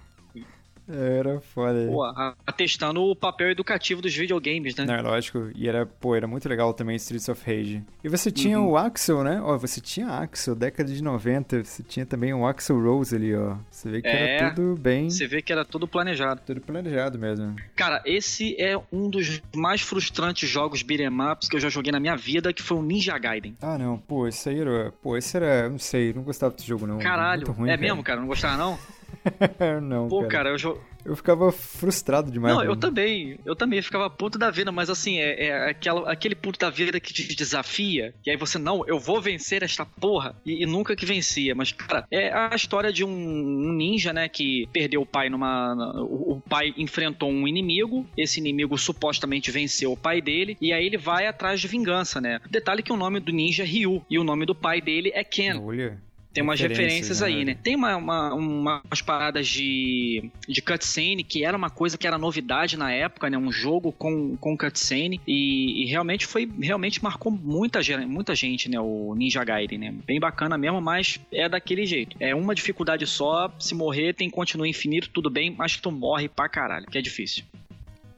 Era 0.88 1.40
foda. 1.40 1.86
Pô, 1.86 2.02
atestando 2.46 3.02
o 3.02 3.14
papel 3.14 3.50
educativo 3.50 4.00
dos 4.00 4.14
videogames, 4.14 4.74
né? 4.76 4.86
Não, 4.86 4.94
é 4.94 5.02
lógico. 5.02 5.50
E 5.54 5.68
era, 5.68 5.84
pô, 5.84 6.14
era 6.14 6.26
muito 6.26 6.48
legal 6.48 6.72
também 6.72 6.96
Streets 6.96 7.28
of 7.28 7.42
Rage. 7.44 7.82
E 8.02 8.08
você 8.08 8.30
tinha 8.30 8.58
uhum. 8.58 8.70
o 8.70 8.76
Axel, 8.76 9.22
né? 9.22 9.40
Ó, 9.42 9.56
você 9.58 9.80
tinha 9.80 10.08
Axel, 10.08 10.54
década 10.54 10.92
de 10.92 11.02
90. 11.02 11.64
Você 11.64 11.82
tinha 11.82 12.06
também 12.06 12.32
o 12.32 12.46
Axel 12.46 12.80
Rose 12.80 13.14
ali, 13.14 13.34
ó. 13.34 13.56
Você 13.70 13.90
vê 13.90 14.02
que 14.02 14.08
é, 14.08 14.36
era 14.38 14.54
tudo 14.54 14.76
bem. 14.80 15.10
Você 15.10 15.26
vê 15.26 15.42
que 15.42 15.52
era 15.52 15.64
tudo 15.64 15.86
planejado. 15.86 16.40
Tudo 16.46 16.60
planejado 16.60 17.18
mesmo. 17.18 17.54
Cara, 17.76 18.02
esse 18.04 18.60
é 18.60 18.78
um 18.92 19.10
dos 19.10 19.42
mais 19.54 19.82
frustrantes 19.82 20.48
jogos 20.48 20.82
beat'em 20.82 21.08
ups 21.32 21.48
que 21.48 21.56
eu 21.56 21.60
já 21.60 21.68
joguei 21.68 21.92
na 21.92 22.00
minha 22.00 22.16
vida, 22.16 22.52
que 22.52 22.62
foi 22.62 22.78
o 22.78 22.82
Ninja 22.82 23.18
Gaiden. 23.18 23.56
Ah, 23.60 23.76
não. 23.76 23.98
Pô, 23.98 24.26
esse 24.26 24.48
aí 24.48 24.60
era. 24.60 24.92
Pô, 25.02 25.16
esse 25.16 25.36
era. 25.36 25.68
Não 25.68 25.78
sei, 25.78 26.12
não 26.12 26.22
gostava 26.22 26.54
desse 26.54 26.66
jogo, 26.66 26.86
não. 26.86 26.98
Caralho. 26.98 27.50
Ruim, 27.52 27.68
é 27.68 27.76
cara. 27.76 27.80
mesmo, 27.80 28.02
cara? 28.02 28.20
Não 28.20 28.26
gostava, 28.26 28.56
não? 28.56 28.78
não, 29.82 30.08
Pô, 30.08 30.20
cara, 30.20 30.30
cara 30.30 30.50
eu, 30.50 30.58
jo... 30.58 30.80
eu 31.04 31.16
ficava 31.16 31.50
frustrado 31.52 32.30
demais. 32.30 32.54
Não, 32.54 32.64
eu 32.64 32.76
também. 32.76 33.38
Eu 33.44 33.54
também 33.54 33.82
ficava 33.82 34.08
puto 34.08 34.38
da 34.38 34.50
vida, 34.50 34.70
mas 34.72 34.90
assim, 34.90 35.18
é, 35.18 35.46
é 35.46 35.70
aquela, 35.70 36.10
aquele 36.10 36.34
puto 36.34 36.58
da 36.58 36.70
vida 36.70 36.98
que 37.00 37.12
te 37.12 37.34
desafia. 37.34 38.14
E 38.24 38.30
aí 38.30 38.36
você, 38.36 38.58
não, 38.58 38.86
eu 38.86 38.98
vou 38.98 39.20
vencer 39.20 39.62
esta 39.62 39.84
porra. 39.84 40.34
E, 40.44 40.62
e 40.62 40.66
nunca 40.66 40.96
que 40.96 41.06
vencia. 41.06 41.54
Mas, 41.54 41.72
cara, 41.72 42.06
é 42.10 42.32
a 42.32 42.54
história 42.54 42.92
de 42.92 43.04
um, 43.04 43.10
um 43.10 43.72
ninja, 43.72 44.12
né, 44.12 44.28
que 44.28 44.68
perdeu 44.72 45.02
o 45.02 45.06
pai 45.06 45.28
numa. 45.28 45.74
O, 46.02 46.32
o 46.32 46.40
pai 46.40 46.74
enfrentou 46.76 47.30
um 47.30 47.46
inimigo. 47.46 48.06
Esse 48.16 48.40
inimigo 48.40 48.76
supostamente 48.78 49.50
venceu 49.50 49.92
o 49.92 49.96
pai 49.96 50.20
dele. 50.20 50.56
E 50.60 50.72
aí 50.72 50.84
ele 50.86 50.96
vai 50.96 51.26
atrás 51.26 51.60
de 51.60 51.68
vingança, 51.68 52.20
né? 52.20 52.40
Detalhe 52.50 52.82
que 52.82 52.92
o 52.92 52.96
nome 52.96 53.20
do 53.20 53.32
ninja 53.32 53.62
é 53.62 53.66
Ryu. 53.66 54.04
E 54.08 54.18
o 54.18 54.24
nome 54.24 54.46
do 54.46 54.54
pai 54.54 54.80
dele 54.80 55.10
é 55.14 55.24
Ken. 55.24 55.58
Olha. 55.60 56.07
Tem 56.38 56.42
umas 56.42 56.60
referências, 56.60 57.20
aí, 57.20 57.44
né? 57.44 57.56
Tem 57.60 57.74
uma, 57.74 57.96
uma, 57.96 58.34
umas 58.34 59.02
paradas 59.02 59.48
de, 59.48 60.30
de 60.46 60.62
cutscene 60.62 61.24
que 61.24 61.44
era 61.44 61.56
uma 61.56 61.68
coisa 61.68 61.98
que 61.98 62.06
era 62.06 62.16
novidade 62.16 62.76
na 62.76 62.92
época, 62.92 63.28
né? 63.28 63.36
Um 63.36 63.50
jogo 63.50 63.90
com, 63.90 64.36
com 64.36 64.56
cutscene 64.56 65.20
e, 65.26 65.82
e 65.82 65.86
realmente 65.86 66.26
foi, 66.26 66.48
realmente 66.60 67.02
marcou 67.02 67.32
muita, 67.32 67.80
muita 68.06 68.36
gente, 68.36 68.70
né? 68.70 68.78
O 68.78 69.14
Ninja 69.16 69.42
Gaiden, 69.42 69.78
né? 69.78 69.94
Bem 70.06 70.20
bacana 70.20 70.56
mesmo, 70.56 70.80
mas 70.80 71.18
é 71.32 71.48
daquele 71.48 71.84
jeito. 71.84 72.16
É 72.20 72.34
uma 72.34 72.54
dificuldade 72.54 73.04
só, 73.04 73.52
se 73.58 73.74
morrer 73.74 74.14
tem 74.14 74.30
continua 74.30 74.68
infinito, 74.68 75.10
tudo 75.10 75.28
bem, 75.28 75.52
mas 75.58 75.76
tu 75.76 75.90
morre 75.90 76.28
pra 76.28 76.48
caralho, 76.48 76.86
que 76.86 76.98
é 76.98 77.02
difícil. 77.02 77.42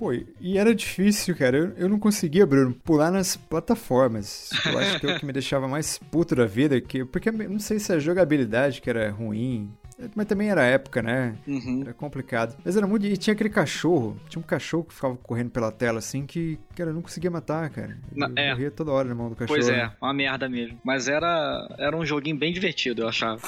Pô, 0.01 0.15
e 0.15 0.57
era 0.57 0.75
difícil, 0.75 1.37
cara. 1.37 1.59
Eu, 1.59 1.73
eu 1.77 1.87
não 1.87 1.99
conseguia, 1.99 2.47
Bruno, 2.47 2.73
pular 2.73 3.11
nas 3.11 3.37
plataformas. 3.37 4.49
Eu 4.65 4.79
acho 4.79 4.99
que 4.99 5.07
é 5.07 5.15
o 5.15 5.19
que 5.21 5.27
me 5.27 5.33
deixava 5.33 5.69
mais 5.69 5.99
puto 5.99 6.35
da 6.35 6.47
vida. 6.47 6.81
Que, 6.81 7.05
porque 7.05 7.31
não 7.31 7.59
sei 7.59 7.79
se 7.79 7.93
a 7.93 7.99
jogabilidade 7.99 8.81
que 8.81 8.89
era 8.89 9.11
ruim. 9.11 9.71
Mas 10.15 10.25
também 10.25 10.49
era 10.49 10.65
época, 10.65 11.03
né? 11.03 11.35
Uhum. 11.47 11.83
Era 11.83 11.93
complicado. 11.93 12.57
Mas 12.65 12.79
era 12.79 12.87
muito. 12.87 13.05
E 13.05 13.15
tinha 13.15 13.35
aquele 13.35 13.51
cachorro. 13.51 14.17
Tinha 14.27 14.41
um 14.41 14.47
cachorro 14.47 14.85
que 14.85 14.95
ficava 14.95 15.15
correndo 15.19 15.51
pela 15.51 15.71
tela 15.71 15.99
assim 15.99 16.25
que, 16.25 16.59
cara, 16.75 16.89
eu 16.89 16.95
não 16.95 17.03
conseguia 17.03 17.31
matar, 17.31 17.69
cara. 17.69 17.99
Eu 18.17 18.27
é. 18.37 18.51
morria 18.53 18.71
toda 18.71 18.93
hora 18.93 19.07
na 19.07 19.15
mão 19.15 19.29
do 19.29 19.37
cachorro. 19.37 19.61
Pois 19.61 19.69
é, 19.69 19.93
uma 20.01 20.15
merda 20.15 20.49
mesmo. 20.49 20.81
Mas 20.83 21.09
era, 21.09 21.69
era 21.79 21.95
um 21.95 22.07
joguinho 22.07 22.39
bem 22.39 22.55
divertido, 22.55 23.03
eu 23.03 23.09
achava. 23.09 23.43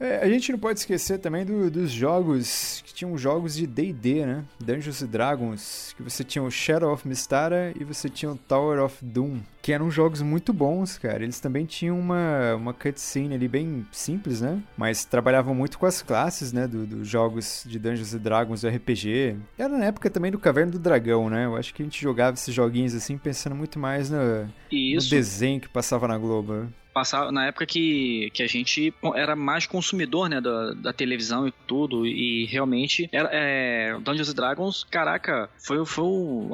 É, 0.00 0.16
a 0.22 0.28
gente 0.30 0.50
não 0.50 0.58
pode 0.58 0.78
esquecer 0.78 1.18
também 1.18 1.44
do, 1.44 1.70
dos 1.70 1.92
jogos, 1.92 2.82
que 2.86 2.94
tinham 2.94 3.16
jogos 3.18 3.54
de 3.54 3.66
D&D, 3.66 4.24
né? 4.24 4.44
Dungeons 4.58 5.02
Dragons, 5.02 5.94
que 5.94 6.02
você 6.02 6.24
tinha 6.24 6.42
o 6.42 6.50
Shadow 6.50 6.90
of 6.90 7.06
Mistara 7.06 7.74
e 7.78 7.84
você 7.84 8.08
tinha 8.08 8.32
o 8.32 8.36
Tower 8.36 8.82
of 8.82 9.04
Doom, 9.04 9.40
que 9.60 9.74
eram 9.74 9.90
jogos 9.90 10.22
muito 10.22 10.54
bons, 10.54 10.96
cara. 10.96 11.22
Eles 11.22 11.38
também 11.38 11.66
tinham 11.66 11.98
uma, 11.98 12.54
uma 12.54 12.72
cutscene 12.72 13.34
ali 13.34 13.46
bem 13.46 13.86
simples, 13.92 14.40
né? 14.40 14.62
Mas 14.74 15.04
trabalhavam 15.04 15.54
muito 15.54 15.78
com 15.78 15.84
as 15.84 16.00
classes, 16.00 16.50
né? 16.50 16.66
Dos 16.66 16.88
do 16.88 17.04
jogos 17.04 17.64
de 17.66 17.78
Dungeons 17.78 18.14
Dragons, 18.14 18.62
do 18.62 18.68
RPG. 18.68 19.36
Era 19.58 19.76
na 19.76 19.84
época 19.84 20.08
também 20.08 20.30
do 20.30 20.38
Caverna 20.38 20.72
do 20.72 20.78
Dragão, 20.78 21.28
né? 21.28 21.44
Eu 21.44 21.56
acho 21.56 21.74
que 21.74 21.82
a 21.82 21.84
gente 21.84 22.00
jogava 22.00 22.34
esses 22.34 22.54
joguinhos 22.54 22.94
assim, 22.94 23.18
pensando 23.18 23.54
muito 23.54 23.78
mais 23.78 24.08
no, 24.08 24.44
no 24.44 25.08
desenho 25.10 25.60
que 25.60 25.68
passava 25.68 26.08
na 26.08 26.16
Globo. 26.16 26.68
Passava 26.92 27.30
na 27.30 27.46
época 27.46 27.66
que, 27.66 28.30
que 28.32 28.42
a 28.42 28.46
gente 28.46 28.92
era 29.14 29.36
mais 29.36 29.66
consumidor, 29.66 30.28
né, 30.28 30.40
da, 30.40 30.72
da 30.74 30.92
televisão 30.92 31.46
e 31.46 31.52
tudo, 31.66 32.06
e 32.06 32.46
realmente 32.46 33.08
era, 33.12 33.28
é, 33.32 33.96
Dungeons 34.00 34.32
Dragons, 34.34 34.84
caraca, 34.90 35.48
foi, 35.58 35.84
foi 35.84 36.04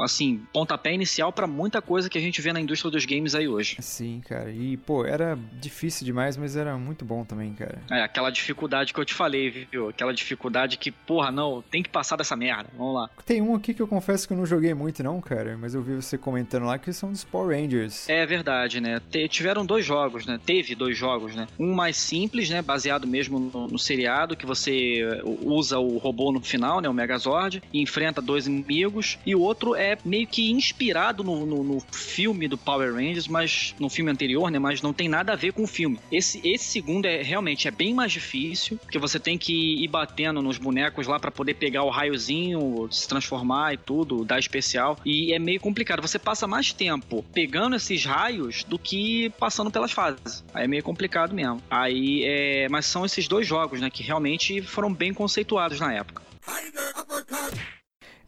assim, 0.03 0.43
pontapé 0.53 0.93
inicial 0.93 1.33
para 1.33 1.47
muita 1.47 1.81
coisa 1.81 2.09
que 2.09 2.19
a 2.19 2.21
gente 2.21 2.41
vê 2.41 2.53
na 2.53 2.61
indústria 2.61 2.91
dos 2.91 3.05
games 3.05 3.35
aí 3.35 3.49
hoje. 3.49 3.77
Sim, 3.81 4.21
cara. 4.27 4.51
E, 4.51 4.77
pô, 4.77 5.05
era 5.05 5.39
difícil 5.53 6.05
demais, 6.05 6.37
mas 6.37 6.57
era 6.57 6.77
muito 6.77 7.05
bom 7.05 7.25
também, 7.25 7.53
cara. 7.55 7.79
É, 7.91 8.03
aquela 8.03 8.31
dificuldade 8.31 8.93
que 8.93 9.01
eu 9.01 9.05
te 9.05 9.15
falei, 9.15 9.67
viu? 9.71 9.89
Aquela 9.89 10.13
dificuldade 10.13 10.77
que, 10.77 10.91
porra, 10.91 11.31
não, 11.31 11.63
tem 11.63 11.83
que 11.83 11.89
passar 11.89 12.17
dessa 12.17 12.37
merda. 12.37 12.69
Vamos 12.77 12.95
lá. 12.95 13.11
Tem 13.25 13.41
um 13.41 13.55
aqui 13.55 13.73
que 13.73 13.83
eu 13.83 13.89
confesso 13.89 14.27
que 14.27 14.33
eu 14.33 14.37
não 14.37 14.47
joguei 14.47 14.75
muito, 14.75 15.03
não, 15.03 15.21
cara, 15.21 15.57
mas 15.57 15.75
eu 15.75 15.83
vi 15.83 15.95
você 15.95 16.19
comentando 16.19 16.65
lá 16.65 16.79
que 16.79 16.93
são 16.93 17.11
dos 17.11 17.25
Power 17.25 17.59
Rangers. 17.59 18.09
É 18.09 18.27
verdade, 18.27 18.81
né? 18.81 19.01
Te, 19.11 19.29
tiveram 19.29 19.65
dois 19.65 19.85
jogos, 19.85 20.26
né? 20.27 20.39
Teve 20.45 20.75
dois 20.75 20.97
jogos, 20.97 21.35
né? 21.35 21.47
Um 21.59 21.75
mais 21.75 21.97
simples, 21.97 22.51
né? 22.51 22.63
Baseado 22.63 23.07
mesmo 23.07 23.39
no, 23.39 23.69
no 23.69 23.79
seriado, 23.79 24.37
que 24.37 24.47
você 24.47 25.03
uh, 25.25 25.53
usa 25.53 25.79
o 25.79 25.99
robô 25.99 26.33
no 26.33 26.41
final, 26.41 26.81
né? 26.81 26.89
O 26.89 26.95
Megazord, 26.95 27.63
e 27.73 27.81
enfrenta 27.81 28.21
dois 28.21 28.47
inimigos. 28.47 29.19
E 29.25 29.35
o 29.35 29.41
outro 29.41 29.75
é 29.75 29.97
meio 30.05 30.27
que 30.27 30.51
inspirado 30.51 31.23
no, 31.23 31.47
no, 31.47 31.63
no 31.63 31.81
filme 31.93 32.49
do 32.49 32.59
Power 32.59 32.95
Rangers, 32.95 33.29
mas 33.29 33.75
no 33.79 33.89
filme 33.89 34.11
anterior, 34.11 34.51
né? 34.51 34.59
Mas 34.59 34.83
não 34.83 34.93
tem 34.93 35.09
nada 35.09 35.33
a 35.33 35.37
ver 35.37 35.53
com 35.53 35.63
o 35.63 35.67
filme. 35.67 35.99
Esse, 36.11 36.41
esse 36.47 36.65
segundo 36.65 37.07
é 37.07 37.23
realmente 37.23 37.69
é 37.69 37.71
bem 37.71 37.95
mais 37.95 38.13
difícil, 38.13 38.79
porque 38.79 38.99
você 38.99 39.19
tem 39.19 39.39
que 39.39 39.83
ir 39.83 39.89
batendo 39.89 40.43
nos 40.43 40.59
bonecos 40.59 41.07
lá 41.07 41.19
para 41.19 41.31
poder 41.31 41.55
pegar 41.55 41.83
o 41.83 41.91
raiozinho, 41.91 42.89
se 42.91 43.07
transformar 43.09 43.75
e 43.75 43.77
tudo, 43.77 44.25
dar 44.25 44.39
especial. 44.39 44.99
E 45.05 45.33
é 45.33 45.39
meio 45.39 45.61
complicado. 45.61 46.03
Você 46.03 46.19
passa 46.19 46.47
mais 46.47 46.73
tempo 46.73 47.25
pegando 47.33 47.77
esses 47.77 48.05
raios 48.05 48.65
do 48.65 48.79
que 48.79 49.31
passando 49.39 49.71
pelas 49.71 49.93
fases. 49.93 50.16
Aí 50.55 50.65
é 50.65 50.69
meio 50.69 50.83
complicado 50.83 51.35
mesmo. 51.35 51.63
Aí 51.71 52.25
é. 52.25 52.69
Mas 52.69 52.87
são 52.87 53.05
esses 53.05 53.29
dois 53.29 53.47
jogos, 53.47 53.81
né? 53.81 53.91
Que 53.91 54.03
realmente 54.03 54.63
foram 54.63 54.93
bem 54.93 55.13
conceituados 55.13 55.81
na 55.81 55.93
época. 55.93 56.23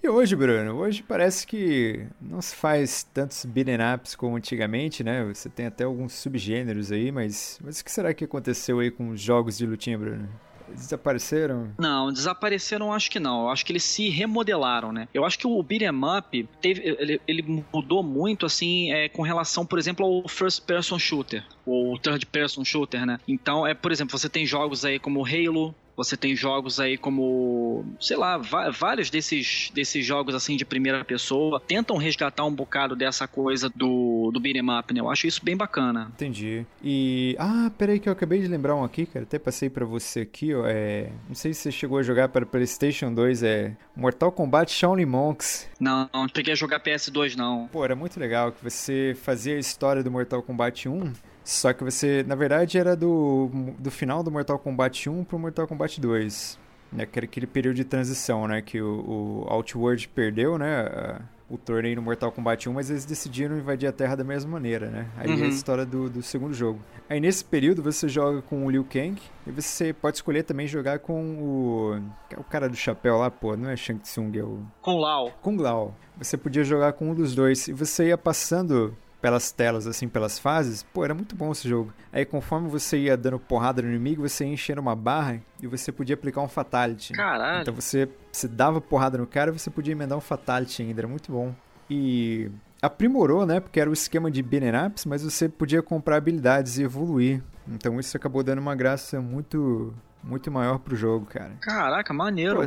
E 0.01 0.09
hoje, 0.09 0.37
Bruno, 0.37 0.77
hoje 0.77 1.03
parece 1.03 1.45
que 1.45 2.07
não 2.21 2.41
se 2.41 2.55
faz 2.55 3.03
tantos 3.03 3.45
beat'em 3.45 3.77
ups 3.95 4.15
como 4.15 4.37
antigamente, 4.37 5.03
né? 5.03 5.25
Você 5.25 5.49
tem 5.49 5.67
até 5.67 5.83
alguns 5.85 6.13
subgêneros 6.13 6.93
aí, 6.93 7.11
mas, 7.11 7.59
mas 7.63 7.81
o 7.81 7.85
que 7.85 7.91
será 7.91 8.15
que 8.15 8.25
aconteceu 8.25 8.79
aí 8.79 8.93
com 8.93 9.09
os 9.11 9.21
jogos 9.21 9.59
de 9.59 9.67
lutinha, 9.67 9.99
Bruno? 9.99 10.29
Desapareceram? 10.75 11.73
Não, 11.79 12.13
desapareceram 12.13 12.93
acho 12.93 13.11
que 13.11 13.21
não. 13.21 13.43
Eu 13.43 13.49
acho 13.49 13.65
que 13.65 13.73
eles 13.73 13.85
se 13.85 14.09
remodelaram, 14.09 14.93
né? 14.93 15.09
Eu 15.13 15.25
acho 15.25 15.39
que 15.39 15.47
o 15.47 15.63
beat'em 15.63 15.91
up 15.91 16.49
teve, 16.61 16.83
ele, 16.99 17.21
ele, 17.27 17.65
mudou 17.73 18.03
muito, 18.03 18.47
assim, 18.47 18.93
é, 18.93 19.09
com 19.09 19.23
relação, 19.23 19.65
por 19.65 19.79
exemplo, 19.79 20.05
ao 20.05 20.29
first 20.29 20.63
person 20.63 20.99
shooter, 20.99 21.45
ou 21.65 21.99
third 21.99 22.27
person 22.27 22.65
shooter, 22.65 23.05
né? 23.07 23.19
Então, 23.27 23.67
é, 23.67 23.75
por 23.75 23.93
exemplo, 23.93 24.19
você 24.19 24.29
tem 24.29 24.47
jogos 24.47 24.85
aí 24.85 24.99
como 24.99 25.25
Halo, 25.25 25.75
você 25.99 26.17
tem 26.17 26.37
jogos 26.37 26.79
aí 26.79 26.97
como, 26.97 27.85
sei 28.01 28.17
lá, 28.17 28.39
vários 28.39 29.11
desses, 29.11 29.69
desses 29.75 30.07
jogos 30.07 30.33
assim 30.33 30.57
de 30.57 30.65
primeira 30.65 31.05
pessoa 31.05 31.61
tentam 31.61 31.97
resgatar 31.97 32.45
um 32.45 32.55
bocado 32.55 32.95
dessa 32.95 33.27
coisa 33.27 33.69
do, 33.69 34.31
do 34.33 34.39
beat'em 34.39 34.63
up, 34.79 34.95
né? 34.95 35.01
Eu 35.01 35.11
acho 35.11 35.27
isso 35.27 35.45
bem 35.45 35.57
bacana. 35.57 36.13
Entendi. 36.15 36.65
E. 36.83 37.35
Ah, 37.37 37.73
peraí 37.77 37.99
que 37.99 38.09
eu 38.09 38.13
acabei 38.13 38.41
de 38.41 38.47
lembrar 38.47 38.77
um 38.77 38.85
aqui, 38.85 39.07
cara. 39.07 39.25
Até 39.25 39.41
passei 39.41 39.69
para 39.69 39.85
você 39.85 40.21
aqui, 40.21 40.55
ó. 40.55 40.65
É... 40.67 41.11
Não 41.27 41.35
sei 41.35 41.53
se 41.53 41.63
você 41.63 41.73
chegou 41.73 41.99
a 41.99 42.03
jogar 42.05 42.29
para 42.29 42.47
PlayStation 42.47 43.13
2, 43.13 43.43
é. 43.43 43.77
Mortal 43.97 44.31
Kombat 44.31 44.73
Shaolin 44.73 45.05
Monks. 45.05 45.69
Não, 45.81 46.09
não 46.15 46.29
peguei 46.29 46.53
a 46.53 46.57
jogar 46.57 46.79
PS2, 46.79 47.35
não. 47.35 47.67
Pô, 47.73 47.85
era 47.85 47.97
muito 47.97 48.21
legal 48.21 48.53
que 48.53 48.63
você 48.63 49.17
fazia 49.21 49.57
a 49.57 49.59
história 49.59 50.01
do 50.01 50.13
Mortal 50.13 50.45
Kombat 50.45 50.89
1 50.89 51.13
só 51.49 51.73
que 51.73 51.83
você, 51.83 52.23
na 52.25 52.35
verdade, 52.35 52.77
era 52.77 52.95
do, 52.95 53.51
do 53.79 53.91
final 53.91 54.23
do 54.23 54.31
Mortal 54.31 54.59
Kombat 54.59 55.09
1 55.09 55.25
pro 55.25 55.39
Mortal 55.39 55.67
Kombat 55.67 55.99
2. 55.99 56.59
Né, 56.93 57.07
que 57.07 57.19
era 57.19 57.25
aquele 57.25 57.47
período 57.47 57.77
de 57.77 57.85
transição, 57.85 58.47
né? 58.47 58.61
Que 58.61 58.83
o, 58.83 59.45
o 59.47 59.47
Outworld 59.49 60.09
perdeu, 60.09 60.59
né? 60.59 61.19
o 61.51 61.57
torneio 61.57 61.97
no 61.97 62.03
Mortal 62.03 62.31
Kombat 62.31 62.69
1, 62.69 62.73
mas 62.75 62.91
eles 62.91 63.07
decidiram 63.07 63.57
invadir 63.57 63.89
a 63.89 63.93
Terra 63.93 64.15
da 64.15 64.25
mesma 64.25 64.51
maneira, 64.51 64.91
né? 64.91 65.09
Aí 65.17 65.29
uhum. 65.29 65.35
é 65.35 65.37
a 65.37 65.43
uhum. 65.45 65.49
história 65.49 65.87
do, 65.87 66.11
do 66.11 66.23
segundo 66.23 66.53
jogo. 66.53 66.81
Aí 67.09 67.19
nesse 67.19 67.43
período 67.43 67.83
você 67.83 68.09
joga 68.09 68.43
com 68.43 68.67
o 68.67 68.71
Liu 68.71 68.85
Kang 68.85 69.19
e 69.47 69.51
você 69.51 69.95
pode 69.95 70.19
escolher 70.19 70.43
também 70.43 70.67
jogar 70.67 70.99
com 70.99 71.39
o. 71.39 72.03
O 72.37 72.45
cara 72.45 72.69
do 72.69 72.77
chapéu 72.77 73.17
lá, 73.17 73.31
pô, 73.31 73.57
não 73.57 73.71
é 73.71 73.77
Shang 73.77 74.01
Tsung, 74.01 74.39
é 74.39 74.43
o. 74.43 74.61
Com 74.83 74.99
Lao. 74.99 75.33
Com 75.41 75.57
Lao. 75.57 75.95
Você 76.19 76.37
podia 76.37 76.63
jogar 76.63 76.93
com 76.93 77.11
um 77.11 77.15
dos 77.15 77.35
dois. 77.35 77.69
E 77.69 77.73
você 77.73 78.09
ia 78.09 78.19
passando 78.19 78.95
pelas 79.21 79.51
telas, 79.51 79.87
assim, 79.87 80.09
pelas 80.09 80.39
fases, 80.39 80.83
pô, 80.83 81.05
era 81.05 81.15
muito 81.15 81.35
bom 81.35 81.51
esse 81.51 81.69
jogo. 81.69 81.93
Aí 82.13 82.25
conforme 82.25 82.69
você 82.69 82.99
ia 82.99 83.17
dando 83.17 83.39
porrada 83.39 83.83
no 83.83 83.89
inimigo, 83.89 84.27
você 84.27 84.45
ia 84.45 84.53
enchendo 84.53 84.81
uma 84.81 84.95
barra 84.95 85.41
e 85.61 85.67
você 85.67 85.91
podia 85.91 86.15
aplicar 86.15 86.41
um 86.41 86.49
Fatality. 86.49 87.13
Caralho. 87.13 87.63
Então 87.63 87.75
você, 87.75 88.09
você 88.31 88.47
dava 88.47 88.81
porrada 88.81 89.19
no 89.19 89.27
cara 89.27 89.51
e 89.51 89.59
você 89.59 89.71
podia 89.71 89.93
emendar 89.93 90.17
um 90.17 90.21
Fatality 90.21 90.83
ainda, 90.83 91.01
era 91.01 91.09
muito 91.09 91.33
bom. 91.33 91.55
E 91.91 92.51
aprimorou, 92.81 93.45
né, 93.45 93.61
porque 93.61 93.81
era 93.81 93.91
o 93.91 93.93
esquema 93.93 94.31
de 94.31 94.43
beat'em 94.43 94.87
ups, 94.87 95.05
mas 95.05 95.23
você 95.23 95.49
podia 95.49 95.83
comprar 95.83 96.17
habilidades 96.17 96.79
e 96.79 96.83
evoluir. 96.83 97.43
Então 97.67 97.99
isso 97.99 98.17
acabou 98.17 98.43
dando 98.43 98.61
uma 98.61 98.75
graça 98.75 99.21
muito 99.21 99.93
muito 100.23 100.51
maior 100.51 100.79
pro 100.79 100.97
jogo, 100.97 101.27
cara. 101.27 101.53
Caraca, 101.61 102.13
maneiro. 102.13 102.57
Pô, 102.57 102.67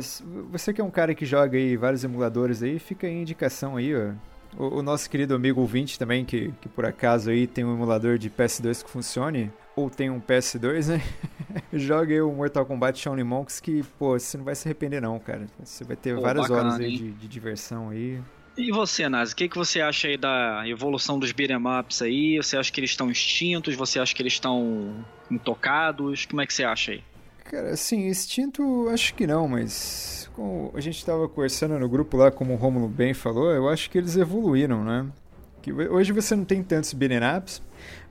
você 0.50 0.72
que 0.72 0.80
é 0.80 0.84
um 0.84 0.90
cara 0.90 1.14
que 1.14 1.24
joga 1.24 1.56
aí 1.56 1.76
vários 1.76 2.02
emuladores 2.02 2.62
aí, 2.62 2.78
fica 2.78 3.06
aí 3.06 3.12
a 3.12 3.20
indicação 3.20 3.76
aí, 3.76 3.94
ó. 3.94 4.12
O, 4.56 4.78
o, 4.78 4.82
nosso 4.82 5.08
querido 5.08 5.34
amigo 5.34 5.60
ouvinte 5.60 5.98
também, 5.98 6.24
que, 6.24 6.52
que 6.60 6.68
por 6.68 6.84
acaso 6.84 7.30
aí 7.30 7.46
tem 7.46 7.64
um 7.64 7.74
emulador 7.74 8.18
de 8.18 8.28
PS2 8.28 8.84
que 8.84 8.90
funcione, 8.90 9.50
ou 9.74 9.88
tem 9.88 10.10
um 10.10 10.20
PS2, 10.20 10.88
né? 10.88 11.02
Joga 11.72 12.12
aí 12.12 12.20
o 12.20 12.30
Mortal 12.30 12.66
Kombat 12.66 12.98
Shaolin 12.98 13.24
Monks 13.24 13.60
que, 13.60 13.82
pô, 13.98 14.18
você 14.18 14.36
não 14.36 14.44
vai 14.44 14.54
se 14.54 14.68
arrepender 14.68 15.00
não, 15.00 15.18
cara. 15.18 15.46
Você 15.62 15.84
vai 15.84 15.96
ter 15.96 16.14
pô, 16.14 16.22
várias 16.22 16.48
bacana, 16.48 16.74
horas 16.74 16.80
aí 16.80 16.96
de, 16.96 17.12
de, 17.12 17.28
diversão 17.28 17.88
aí. 17.88 18.20
E 18.56 18.70
você, 18.70 19.08
Nazi, 19.08 19.32
o 19.32 19.36
que, 19.36 19.48
que 19.48 19.56
você 19.56 19.80
acha 19.80 20.08
aí 20.08 20.18
da 20.18 20.68
evolução 20.68 21.18
dos 21.18 21.32
beat'em 21.32 21.56
ups 21.56 22.02
aí? 22.02 22.36
Você 22.36 22.56
acha 22.58 22.70
que 22.70 22.78
eles 22.78 22.90
estão 22.90 23.10
extintos? 23.10 23.74
Você 23.74 23.98
acha 23.98 24.14
que 24.14 24.20
eles 24.20 24.34
estão 24.34 25.02
intocados? 25.30 26.26
Como 26.26 26.42
é 26.42 26.46
que 26.46 26.52
você 26.52 26.64
acha 26.64 26.92
aí? 26.92 27.02
Cara, 27.44 27.70
assim, 27.70 28.06
extinto 28.06 28.88
acho 28.88 29.14
que 29.14 29.26
não, 29.26 29.46
mas 29.48 30.30
como 30.34 30.72
a 30.74 30.80
gente 30.80 30.96
estava 30.96 31.28
conversando 31.28 31.78
no 31.78 31.88
grupo 31.88 32.16
lá, 32.16 32.30
como 32.30 32.54
o 32.54 32.56
Romulo 32.56 32.88
bem 32.88 33.12
falou, 33.12 33.50
eu 33.50 33.68
acho 33.68 33.90
que 33.90 33.98
eles 33.98 34.16
evoluíram, 34.16 34.84
né? 34.84 35.06
Que 35.60 35.72
hoje 35.72 36.12
você 36.12 36.34
não 36.34 36.44
tem 36.44 36.62
tantos 36.62 36.92
beat'em 36.92 37.20
ups, 37.36 37.62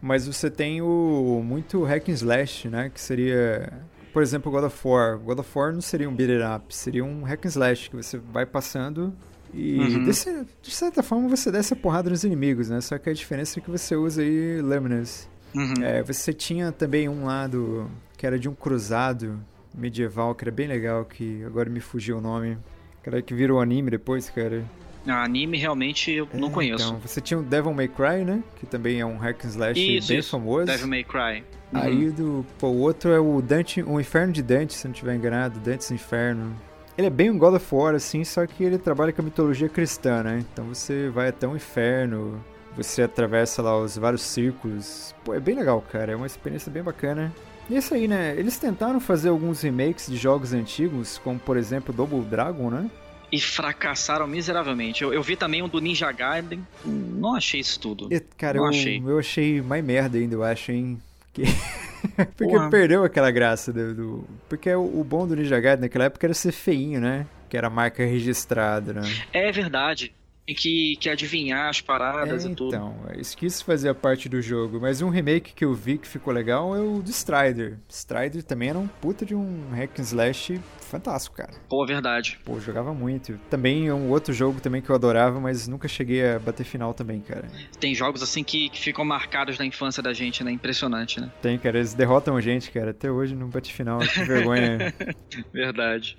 mas 0.01 0.27
você 0.27 0.49
tem 0.49 0.81
o 0.81 1.41
muito 1.43 1.83
hack 1.83 2.07
and 2.09 2.13
slash, 2.13 2.69
né? 2.69 2.89
Que 2.89 3.01
seria, 3.01 3.73
por 4.13 4.21
exemplo, 4.21 4.51
God 4.51 4.65
of 4.65 4.87
War. 4.87 5.17
God 5.17 5.39
of 5.39 5.49
War 5.57 5.73
não 5.73 5.81
seria 5.81 6.09
um 6.09 6.15
beat'em 6.15 6.55
up, 6.55 6.73
seria 6.73 7.03
um 7.03 7.23
hack 7.23 7.45
and 7.45 7.49
slash 7.49 7.89
que 7.89 7.95
você 7.95 8.17
vai 8.17 8.45
passando 8.45 9.13
e 9.53 9.77
uhum. 9.77 10.03
desse, 10.05 10.45
de 10.61 10.71
certa 10.71 11.03
forma 11.03 11.27
você 11.27 11.51
desce 11.51 11.73
a 11.73 11.75
porrada 11.75 12.09
nos 12.09 12.23
inimigos, 12.23 12.69
né? 12.69 12.79
Só 12.79 12.97
que 12.97 13.09
a 13.09 13.13
diferença 13.13 13.59
é 13.59 13.61
que 13.61 13.69
você 13.69 13.95
usa 13.95 14.21
aí 14.21 14.61
Luminous. 14.61 15.29
Uhum. 15.53 15.83
É, 15.83 16.01
você 16.01 16.31
tinha 16.31 16.71
também 16.71 17.09
um 17.09 17.25
lado 17.25 17.89
que 18.21 18.27
era 18.27 18.37
de 18.37 18.47
um 18.47 18.53
cruzado 18.53 19.39
medieval, 19.73 20.35
que 20.35 20.43
era 20.43 20.51
bem 20.51 20.67
legal, 20.67 21.03
que 21.03 21.43
agora 21.43 21.67
me 21.71 21.79
fugiu 21.79 22.19
o 22.19 22.21
nome. 22.21 22.55
Cara, 23.01 23.19
que 23.19 23.33
virou 23.33 23.59
anime 23.59 23.89
depois, 23.89 24.29
cara. 24.29 24.63
Ah, 25.07 25.23
anime 25.23 25.57
realmente 25.57 26.11
eu 26.11 26.29
é, 26.31 26.37
não 26.37 26.51
conheço. 26.51 26.85
Então, 26.85 26.99
você 26.99 27.19
tinha 27.19 27.39
o 27.39 27.41
Devil 27.41 27.73
May 27.73 27.87
Cry, 27.87 28.23
né? 28.23 28.43
Que 28.59 28.67
também 28.67 28.99
é 28.99 29.05
um 29.07 29.17
hack 29.17 29.43
and 29.43 29.47
slash 29.47 29.97
isso, 29.97 30.09
bem 30.09 30.19
isso. 30.19 30.29
famoso. 30.29 30.67
Devil 30.67 30.87
May 30.87 31.03
Cry. 31.03 31.43
Uhum. 31.73 31.81
Aí 31.81 32.11
do, 32.11 32.45
pô, 32.59 32.67
o 32.67 32.81
outro 32.81 33.09
é 33.09 33.19
o 33.19 33.41
Dante, 33.41 33.81
o 33.81 33.99
Inferno 33.99 34.31
de 34.31 34.43
Dante, 34.43 34.75
se 34.75 34.85
não 34.85 34.91
estiver 34.91 35.15
enganado, 35.15 35.59
Dante's 35.59 35.89
Inferno. 35.89 36.55
Ele 36.95 37.07
é 37.07 37.09
bem 37.09 37.31
um 37.31 37.39
God 37.39 37.55
of 37.55 37.73
War, 37.73 37.95
assim, 37.95 38.23
só 38.23 38.45
que 38.45 38.63
ele 38.63 38.77
trabalha 38.77 39.11
com 39.11 39.23
a 39.23 39.25
mitologia 39.25 39.67
cristã, 39.67 40.21
né? 40.21 40.45
Então 40.53 40.65
você 40.65 41.09
vai 41.09 41.29
até 41.29 41.47
o 41.47 41.55
inferno, 41.55 42.39
você 42.77 43.01
atravessa 43.01 43.63
lá 43.63 43.75
os 43.79 43.97
vários 43.97 44.21
círculos. 44.21 45.15
Pô, 45.25 45.33
é 45.33 45.39
bem 45.39 45.55
legal, 45.55 45.83
cara. 45.91 46.11
É 46.11 46.15
uma 46.15 46.27
experiência 46.27 46.71
bem 46.71 46.83
bacana. 46.83 47.33
E 47.69 47.77
isso 47.77 47.93
aí, 47.93 48.07
né? 48.07 48.35
Eles 48.37 48.57
tentaram 48.57 48.99
fazer 48.99 49.29
alguns 49.29 49.61
remakes 49.61 50.07
de 50.07 50.17
jogos 50.17 50.53
antigos, 50.53 51.17
como 51.23 51.39
por 51.39 51.57
exemplo 51.57 51.93
Double 51.93 52.21
Dragon, 52.21 52.69
né? 52.69 52.89
E 53.31 53.39
fracassaram 53.39 54.27
miseravelmente. 54.27 55.03
Eu, 55.03 55.13
eu 55.13 55.23
vi 55.23 55.37
também 55.37 55.63
um 55.63 55.69
do 55.69 55.79
Ninja 55.79 56.11
Gaiden. 56.11 56.65
Não 56.83 57.35
achei 57.35 57.61
isso 57.61 57.79
tudo. 57.79 58.09
E, 58.11 58.19
cara, 58.19 58.57
não 58.57 58.65
eu 58.65 58.69
achei. 58.69 59.01
eu 59.05 59.19
achei 59.19 59.61
mais 59.61 59.83
merda 59.83 60.17
ainda, 60.17 60.35
eu 60.35 60.43
acho, 60.43 60.71
hein? 60.71 61.01
Que... 61.33 61.43
Porque 62.35 62.69
perdeu 62.69 63.05
aquela 63.05 63.31
graça 63.31 63.71
do, 63.71 63.93
do... 63.93 64.27
Porque 64.49 64.73
o, 64.73 64.99
o, 64.99 65.03
bom 65.03 65.25
do 65.25 65.35
Ninja 65.35 65.59
Gaiden 65.59 65.81
naquela 65.81 66.05
época 66.05 66.25
era 66.25 66.33
ser 66.33 66.51
feinho, 66.51 66.99
né? 66.99 67.25
Que 67.47 67.55
era 67.55 67.69
marca 67.69 68.03
registrada, 68.03 68.91
né? 68.91 69.01
É 69.31 69.51
verdade 69.51 70.13
tem 70.45 70.55
que, 70.55 70.95
que 70.99 71.09
adivinhar 71.09 71.69
as 71.69 71.81
paradas 71.81 72.45
é, 72.45 72.49
e 72.49 72.55
tudo. 72.55 72.75
Então, 72.75 72.95
isso 73.17 73.37
que 73.37 73.45
isso 73.45 73.63
fazia 73.63 73.93
parte 73.93 74.27
do 74.27 74.41
jogo. 74.41 74.79
Mas 74.81 75.01
um 75.01 75.09
remake 75.09 75.53
que 75.53 75.63
eu 75.63 75.73
vi 75.73 75.97
que 75.97 76.07
ficou 76.07 76.33
legal 76.33 76.75
é 76.75 76.79
o 76.79 77.01
de 77.01 77.11
Strider. 77.11 77.77
Strider 77.87 78.43
também 78.43 78.69
era 78.69 78.79
um 78.79 78.87
puta 78.87 79.25
de 79.25 79.35
um 79.35 79.69
hack 79.71 79.99
and 79.99 80.03
slash 80.03 80.59
fantástico, 80.79 81.37
cara. 81.37 81.53
Pô, 81.69 81.85
verdade. 81.85 82.39
Pô, 82.43 82.59
jogava 82.59 82.93
muito. 82.93 83.39
Também 83.49 83.87
é 83.87 83.93
um 83.93 84.09
outro 84.09 84.33
jogo 84.33 84.59
também 84.59 84.81
que 84.81 84.89
eu 84.89 84.95
adorava, 84.95 85.39
mas 85.39 85.67
nunca 85.67 85.87
cheguei 85.87 86.33
a 86.33 86.39
bater 86.39 86.65
final 86.65 86.93
também, 86.93 87.21
cara. 87.21 87.47
Tem 87.79 87.93
jogos 87.95 88.21
assim 88.21 88.43
que, 88.43 88.69
que 88.69 88.79
ficam 88.79 89.05
marcados 89.05 89.57
na 89.57 89.65
infância 89.65 90.01
da 90.03 90.11
gente, 90.11 90.43
né? 90.43 90.51
Impressionante, 90.51 91.21
né? 91.21 91.31
Tem, 91.41 91.57
cara. 91.57 91.77
Eles 91.77 91.93
derrotam 91.93 92.35
a 92.35 92.41
gente, 92.41 92.71
cara. 92.71 92.91
Até 92.91 93.09
hoje 93.09 93.35
não 93.35 93.47
bate 93.47 93.73
final. 93.73 93.99
Que 93.99 94.23
vergonha. 94.23 94.93
verdade. 95.53 96.17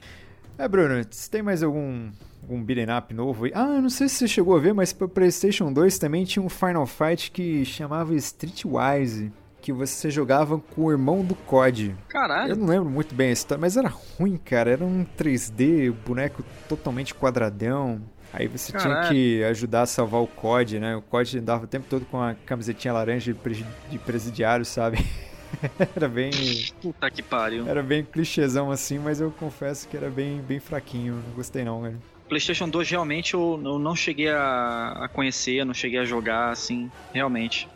É, 0.57 0.69
Bruno, 0.69 1.03
você 1.11 1.31
tem 1.31 1.43
mais 1.43 1.63
algum 1.63 2.11
um 2.49 2.63
beat'em 2.63 2.97
up 2.97 3.13
novo. 3.15 3.47
Ah, 3.55 3.81
não 3.81 3.91
sei 3.91 4.09
se 4.09 4.17
você 4.17 4.29
chegou 4.29 4.57
a 4.57 4.61
ver, 4.61 4.75
mas 4.75 4.93
para 4.93 5.09
PlayStation 5.09 5.73
2 5.73 5.99
também 5.99 6.25
tinha 6.25 6.43
um 6.43 6.49
Final 6.49 6.87
Fight 6.87 7.31
que 7.31 7.65
chamava 7.65 8.15
Streetwise 8.15 9.33
que 9.63 9.73
você 9.73 10.11
jogava 10.11 10.59
com 10.59 10.87
o 10.87 10.91
irmão 10.91 11.25
do 11.25 11.37
COD. 11.37 11.95
Caralho. 12.09 12.51
Eu 12.51 12.57
não 12.57 12.67
lembro 12.67 12.91
muito 12.91 13.15
bem 13.15 13.29
a 13.29 13.33
história, 13.33 13.61
mas 13.61 13.77
era 13.77 13.89
ruim, 13.89 14.37
cara. 14.37 14.73
Era 14.73 14.85
um 14.85 15.07
3D, 15.17 15.93
boneco 16.05 16.45
totalmente 16.69 17.15
quadradão. 17.15 18.03
Aí 18.33 18.49
você 18.49 18.73
Caralho. 18.73 19.09
tinha 19.09 19.11
que 19.11 19.45
ajudar 19.45 19.83
a 19.83 19.87
salvar 19.87 20.21
o 20.21 20.27
COD, 20.27 20.81
né? 20.81 20.97
O 20.97 21.03
COD 21.03 21.39
andava 21.39 21.65
o 21.65 21.67
tempo 21.69 21.87
todo 21.89 22.05
com 22.07 22.21
a 22.21 22.35
camisetinha 22.35 22.93
laranja 22.93 23.33
de 23.89 23.99
presidiário, 23.99 24.65
sabe? 24.65 24.99
era 25.95 26.09
bem. 26.09 26.33
Puta 26.81 27.11
que 27.11 27.23
pariu. 27.23 27.69
Era 27.69 27.83
bem 27.83 28.03
clichêzão 28.05 28.71
assim, 28.71 28.99
mas 28.99 29.21
eu 29.21 29.31
confesso 29.31 29.87
que 29.87 29.97
era 29.97 30.11
bem, 30.11 30.41
bem 30.41 30.59
fraquinho. 30.59 31.23
Não 31.27 31.35
gostei 31.35 31.65
não, 31.65 31.83
velho. 31.83 31.99
PlayStation 32.33 32.67
2 32.67 32.89
realmente 32.89 33.35
eu, 33.35 33.61
eu 33.63 33.79
não 33.79 33.95
cheguei 33.95 34.31
a, 34.31 35.05
a 35.05 35.09
conhecer, 35.09 35.67
não 35.67 35.75
cheguei 35.75 35.99
a 35.99 36.05
jogar 36.05 36.49
assim, 36.49 36.91
realmente. 37.13 37.69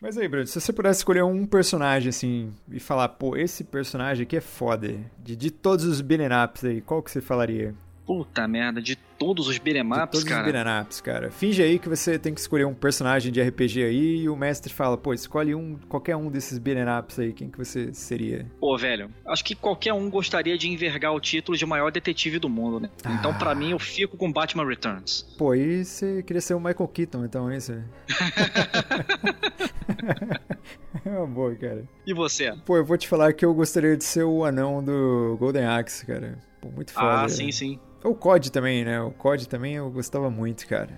Mas 0.00 0.18
aí, 0.18 0.26
Bruno, 0.26 0.44
se 0.44 0.60
você 0.60 0.72
pudesse 0.72 0.98
escolher 0.98 1.22
um 1.22 1.46
personagem 1.46 2.08
assim 2.08 2.52
e 2.68 2.80
falar, 2.80 3.10
pô, 3.10 3.36
esse 3.36 3.62
personagem 3.62 4.24
aqui 4.24 4.36
é 4.36 4.40
foda, 4.40 4.92
de, 5.20 5.36
de 5.36 5.52
todos 5.52 5.84
os 5.84 6.00
beat'em 6.00 6.28
aí, 6.64 6.80
qual 6.80 7.00
que 7.00 7.12
você 7.12 7.20
falaria? 7.20 7.76
Puta 8.06 8.46
merda, 8.46 8.80
de 8.80 8.94
todos 8.94 9.48
os 9.48 9.58
beat'em 9.58 9.82
ups, 9.82 10.10
todos 10.10 10.24
cara. 10.24 10.46
Os 10.46 10.52
beat'em 10.52 10.80
ups, 10.80 11.00
cara. 11.00 11.30
Finge 11.30 11.62
aí 11.62 11.78
que 11.78 11.88
você 11.88 12.18
tem 12.18 12.32
que 12.32 12.40
escolher 12.40 12.64
um 12.64 12.74
personagem 12.74 13.32
de 13.32 13.42
RPG 13.42 13.82
aí 13.82 14.16
e 14.22 14.28
o 14.28 14.36
mestre 14.36 14.72
fala, 14.72 14.96
pô, 14.96 15.12
escolhe 15.12 15.54
um, 15.54 15.76
qualquer 15.88 16.16
um 16.16 16.30
desses 16.30 16.58
beat'em 16.58 16.84
ups 16.98 17.18
aí, 17.18 17.32
quem 17.32 17.50
que 17.50 17.58
você 17.58 17.92
seria? 17.92 18.46
Pô, 18.60 18.76
velho, 18.78 19.10
acho 19.26 19.44
que 19.44 19.54
qualquer 19.54 19.92
um 19.92 20.08
gostaria 20.08 20.56
de 20.56 20.68
envergar 20.68 21.12
o 21.12 21.20
título 21.20 21.58
de 21.58 21.66
maior 21.66 21.90
detetive 21.90 22.38
do 22.38 22.48
mundo, 22.48 22.78
né? 22.80 22.90
Ah. 23.04 23.12
Então, 23.12 23.34
para 23.34 23.54
mim, 23.54 23.70
eu 23.70 23.78
fico 23.78 24.16
com 24.16 24.32
Batman 24.32 24.66
Returns. 24.66 25.22
Pô, 25.36 25.54
e 25.54 25.84
você 25.84 26.22
queria 26.22 26.40
ser 26.40 26.54
o 26.54 26.60
Michael 26.60 26.88
Keaton, 26.88 27.24
então, 27.24 27.50
é 27.50 27.56
isso? 27.56 27.72
é 31.04 31.10
uma 31.10 31.26
boa, 31.26 31.54
cara. 31.54 31.84
E 32.06 32.14
você? 32.14 32.52
Pô, 32.64 32.76
eu 32.76 32.84
vou 32.84 32.96
te 32.96 33.08
falar 33.08 33.32
que 33.32 33.44
eu 33.44 33.52
gostaria 33.54 33.96
de 33.96 34.04
ser 34.04 34.24
o 34.24 34.44
anão 34.44 34.82
do 34.82 35.36
Golden 35.38 35.64
Axe, 35.64 36.06
cara. 36.06 36.38
Pô, 36.60 36.68
muito 36.70 36.92
foda. 36.92 37.24
Ah, 37.24 37.28
sim, 37.28 37.50
sim. 37.50 37.78
O 38.06 38.14
COD 38.14 38.52
também, 38.52 38.84
né? 38.84 39.00
O 39.00 39.10
COD 39.10 39.48
também 39.48 39.74
eu 39.74 39.90
gostava 39.90 40.30
muito, 40.30 40.66
cara. 40.68 40.96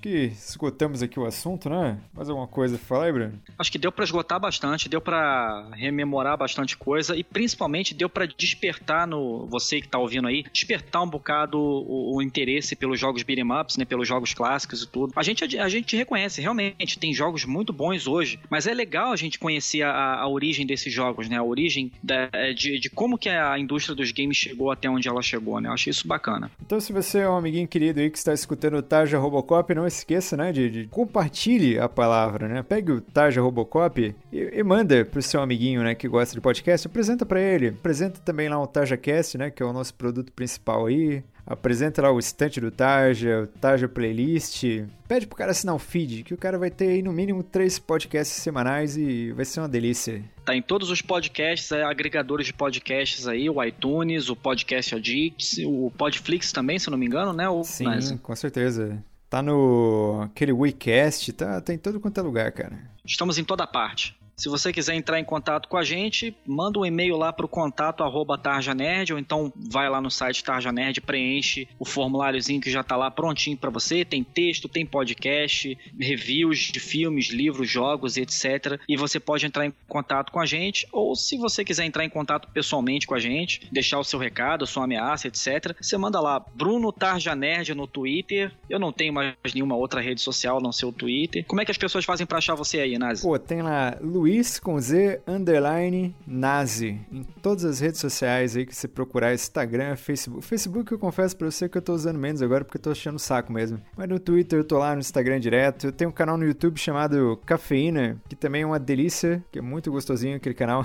Acho 0.00 0.08
que 0.08 0.32
esgotamos 0.32 1.02
aqui 1.02 1.20
o 1.20 1.26
assunto, 1.26 1.68
né? 1.68 1.98
Mais 2.14 2.30
alguma 2.30 2.46
coisa 2.46 2.78
pra 2.78 2.86
falar 2.86 3.04
aí, 3.04 3.12
Bruno? 3.12 3.34
Acho 3.58 3.70
que 3.70 3.76
deu 3.76 3.92
para 3.92 4.02
esgotar 4.02 4.40
bastante, 4.40 4.88
deu 4.88 5.00
para 5.00 5.68
rememorar 5.72 6.38
bastante 6.38 6.74
coisa 6.74 7.14
e 7.14 7.22
principalmente 7.22 7.92
deu 7.92 8.08
para 8.08 8.24
despertar 8.24 9.06
no 9.06 9.46
você 9.46 9.78
que 9.78 9.88
tá 9.88 9.98
ouvindo 9.98 10.26
aí, 10.26 10.42
despertar 10.50 11.02
um 11.02 11.08
bocado 11.08 11.58
o, 11.58 12.16
o 12.16 12.22
interesse 12.22 12.74
pelos 12.74 12.98
jogos 12.98 13.22
beat'em 13.22 13.44
ups, 13.52 13.76
né, 13.76 13.84
pelos 13.84 14.08
jogos 14.08 14.32
clássicos 14.32 14.82
e 14.82 14.88
tudo. 14.88 15.12
A 15.14 15.22
gente 15.22 15.58
a 15.58 15.68
gente 15.68 15.94
reconhece, 15.94 16.40
realmente 16.40 16.98
tem 16.98 17.12
jogos 17.12 17.44
muito 17.44 17.70
bons 17.70 18.06
hoje, 18.06 18.40
mas 18.48 18.66
é 18.66 18.72
legal 18.72 19.12
a 19.12 19.16
gente 19.16 19.38
conhecer 19.38 19.82
a, 19.82 20.14
a 20.14 20.28
origem 20.28 20.64
desses 20.64 20.90
jogos, 20.90 21.28
né? 21.28 21.36
A 21.36 21.42
origem 21.42 21.92
da, 22.02 22.30
de, 22.56 22.78
de 22.78 22.88
como 22.88 23.18
que 23.18 23.28
a 23.28 23.58
indústria 23.58 23.94
dos 23.94 24.12
games 24.12 24.38
chegou 24.38 24.70
até 24.70 24.88
onde 24.88 25.08
ela 25.08 25.20
chegou, 25.20 25.60
né? 25.60 25.68
Eu 25.68 25.74
acho 25.74 25.90
isso 25.90 26.08
bacana. 26.08 26.50
Então, 26.64 26.80
se 26.80 26.90
você 26.90 27.18
é 27.18 27.28
um 27.28 27.36
amiguinho 27.36 27.68
querido 27.68 28.00
aí 28.00 28.08
que 28.08 28.16
está 28.16 28.32
escutando 28.32 28.78
o 28.78 28.82
Taja 28.82 29.18
Robocop, 29.18 29.74
não 29.74 29.89
esqueça, 29.90 30.36
né, 30.36 30.52
de, 30.52 30.70
de, 30.70 30.86
compartilhe 30.86 31.78
a 31.78 31.88
palavra, 31.88 32.48
né? 32.48 32.62
Pegue 32.62 32.92
o 32.92 33.00
Tarja 33.00 33.40
Robocop 33.40 34.14
e, 34.32 34.38
e 34.38 34.62
manda 34.62 35.04
pro 35.04 35.22
seu 35.22 35.40
amiguinho, 35.40 35.82
né, 35.82 35.94
que 35.94 36.08
gosta 36.08 36.34
de 36.34 36.40
podcast, 36.40 36.86
apresenta 36.86 37.26
para 37.26 37.40
ele. 37.40 37.68
Apresenta 37.68 38.20
também 38.20 38.48
lá 38.48 38.60
o 38.60 38.66
TarjaCast, 38.66 39.38
né, 39.38 39.50
que 39.50 39.62
é 39.62 39.66
o 39.66 39.72
nosso 39.72 39.94
produto 39.94 40.32
principal 40.32 40.86
aí. 40.86 41.22
Apresenta 41.50 42.02
lá 42.02 42.12
o 42.12 42.18
estante 42.20 42.60
do 42.60 42.70
Tarja, 42.70 43.42
o 43.42 43.46
Tarja 43.46 43.88
Playlist. 43.88 44.62
Pede 45.08 45.26
pro 45.26 45.36
cara 45.36 45.50
assinar 45.50 45.74
o 45.74 45.80
feed, 45.80 46.22
que 46.22 46.32
o 46.32 46.36
cara 46.36 46.56
vai 46.56 46.70
ter 46.70 46.90
aí 46.90 47.02
no 47.02 47.12
mínimo 47.12 47.42
três 47.42 47.76
podcasts 47.76 48.40
semanais 48.40 48.96
e 48.96 49.32
vai 49.32 49.44
ser 49.44 49.58
uma 49.58 49.68
delícia. 49.68 50.22
Tá 50.44 50.54
em 50.54 50.62
todos 50.62 50.90
os 50.90 51.02
podcasts, 51.02 51.72
é, 51.72 51.82
agregadores 51.82 52.46
de 52.46 52.52
podcasts 52.52 53.26
aí, 53.26 53.50
o 53.50 53.62
iTunes, 53.64 54.28
o 54.28 54.36
Podcast 54.36 54.94
Addict, 54.94 55.66
o 55.66 55.90
Podflix 55.98 56.52
também, 56.52 56.78
se 56.78 56.88
eu 56.88 56.92
não 56.92 56.98
me 56.98 57.06
engano, 57.06 57.32
né? 57.32 57.48
O, 57.48 57.64
Sim, 57.64 57.84
mas... 57.84 58.12
com 58.22 58.36
certeza. 58.36 59.02
Tá 59.30 59.40
no 59.40 60.22
aquele 60.22 60.52
WeCast, 60.52 61.32
tá, 61.34 61.60
tá 61.60 61.72
em 61.72 61.78
todo 61.78 62.00
quanto 62.00 62.18
é 62.18 62.22
lugar, 62.22 62.50
cara. 62.50 62.90
Estamos 63.04 63.38
em 63.38 63.44
toda 63.44 63.64
parte. 63.64 64.19
Se 64.40 64.48
você 64.48 64.72
quiser 64.72 64.94
entrar 64.94 65.20
em 65.20 65.24
contato 65.24 65.68
com 65.68 65.76
a 65.76 65.84
gente, 65.84 66.34
manda 66.46 66.78
um 66.78 66.86
e-mail 66.86 67.14
lá 67.14 67.30
para 67.30 67.44
o 67.44 67.48
contato 67.48 68.02
arroba 68.02 68.38
tarjanerd, 68.38 69.12
ou 69.12 69.18
então 69.18 69.52
vai 69.54 69.86
lá 69.90 70.00
no 70.00 70.10
site 70.10 70.42
Tarja 70.42 70.72
Nerd, 70.72 71.02
preenche 71.02 71.68
o 71.78 71.84
formuláriozinho 71.84 72.58
que 72.58 72.70
já 72.70 72.80
está 72.80 72.96
lá 72.96 73.10
prontinho 73.10 73.58
para 73.58 73.68
você. 73.68 74.02
Tem 74.02 74.24
texto, 74.24 74.66
tem 74.66 74.86
podcast, 74.86 75.76
reviews 75.98 76.58
de 76.72 76.80
filmes, 76.80 77.28
livros, 77.28 77.68
jogos, 77.68 78.16
etc. 78.16 78.80
E 78.88 78.96
você 78.96 79.20
pode 79.20 79.44
entrar 79.44 79.66
em 79.66 79.74
contato 79.86 80.32
com 80.32 80.40
a 80.40 80.46
gente, 80.46 80.88
ou 80.90 81.14
se 81.14 81.36
você 81.36 81.62
quiser 81.62 81.84
entrar 81.84 82.06
em 82.06 82.10
contato 82.10 82.48
pessoalmente 82.50 83.06
com 83.06 83.14
a 83.14 83.20
gente, 83.20 83.68
deixar 83.70 83.98
o 83.98 84.04
seu 84.04 84.18
recado, 84.18 84.64
a 84.64 84.66
sua 84.66 84.84
ameaça, 84.84 85.28
etc. 85.28 85.76
Você 85.78 85.98
manda 85.98 86.18
lá, 86.18 86.42
Bruno 86.54 86.90
Tarja 86.90 87.34
Nerd 87.34 87.74
no 87.74 87.86
Twitter. 87.86 88.50
Eu 88.70 88.78
não 88.78 88.90
tenho 88.90 89.12
mais 89.12 89.34
nenhuma 89.54 89.76
outra 89.76 90.00
rede 90.00 90.22
social, 90.22 90.62
não 90.62 90.72
ser 90.72 90.86
o 90.86 90.92
Twitter. 90.92 91.44
Como 91.46 91.60
é 91.60 91.64
que 91.66 91.70
as 91.70 91.76
pessoas 91.76 92.06
fazem 92.06 92.26
para 92.26 92.38
achar 92.38 92.54
você 92.54 92.80
aí, 92.80 92.96
Nazi? 92.96 93.20
Pô, 93.20 93.38
tem 93.38 93.60
lá 93.60 93.98
Luiz 94.00 94.29
Luiz 94.30 94.60
com 94.60 94.80
Z 94.80 95.22
underline 95.26 96.14
Nazi 96.24 97.00
em 97.10 97.24
todas 97.42 97.64
as 97.64 97.80
redes 97.80 97.98
sociais 97.98 98.56
aí 98.56 98.64
que 98.64 98.72
você 98.72 98.86
procurar 98.86 99.34
Instagram, 99.34 99.96
Facebook. 99.96 100.46
Facebook 100.46 100.92
eu 100.92 101.00
confesso 101.00 101.36
pra 101.36 101.50
você 101.50 101.68
que 101.68 101.76
eu 101.76 101.82
tô 101.82 101.92
usando 101.92 102.16
menos 102.16 102.40
agora 102.40 102.64
porque 102.64 102.78
eu 102.78 102.82
tô 102.82 102.92
achando 102.92 103.18
saco 103.18 103.52
mesmo. 103.52 103.80
Mas 103.96 104.08
no 104.08 104.20
Twitter 104.20 104.60
eu 104.60 104.64
tô 104.64 104.78
lá 104.78 104.94
no 104.94 105.00
Instagram 105.00 105.40
direto. 105.40 105.88
Eu 105.88 105.92
tenho 105.92 106.10
um 106.10 106.12
canal 106.12 106.36
no 106.36 106.44
YouTube 106.44 106.78
chamado 106.78 107.40
Cafeína, 107.44 108.22
que 108.28 108.36
também 108.36 108.62
é 108.62 108.66
uma 108.66 108.78
delícia, 108.78 109.44
que 109.50 109.58
é 109.58 109.62
muito 109.62 109.90
gostosinho 109.90 110.36
aquele 110.36 110.54
canal. 110.54 110.84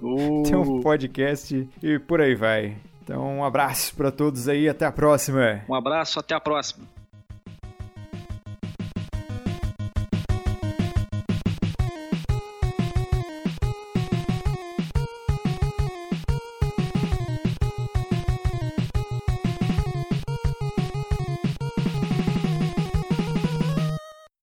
Uh. 0.00 0.42
Tem 0.48 0.56
um 0.56 0.80
podcast 0.80 1.68
e 1.82 1.98
por 1.98 2.22
aí 2.22 2.34
vai. 2.34 2.78
Então, 3.04 3.40
um 3.40 3.44
abraço 3.44 3.94
para 3.94 4.10
todos 4.10 4.48
aí, 4.48 4.70
até 4.70 4.86
a 4.86 4.92
próxima. 4.92 5.60
Um 5.68 5.74
abraço, 5.74 6.18
até 6.18 6.34
a 6.34 6.40
próxima. 6.40 6.86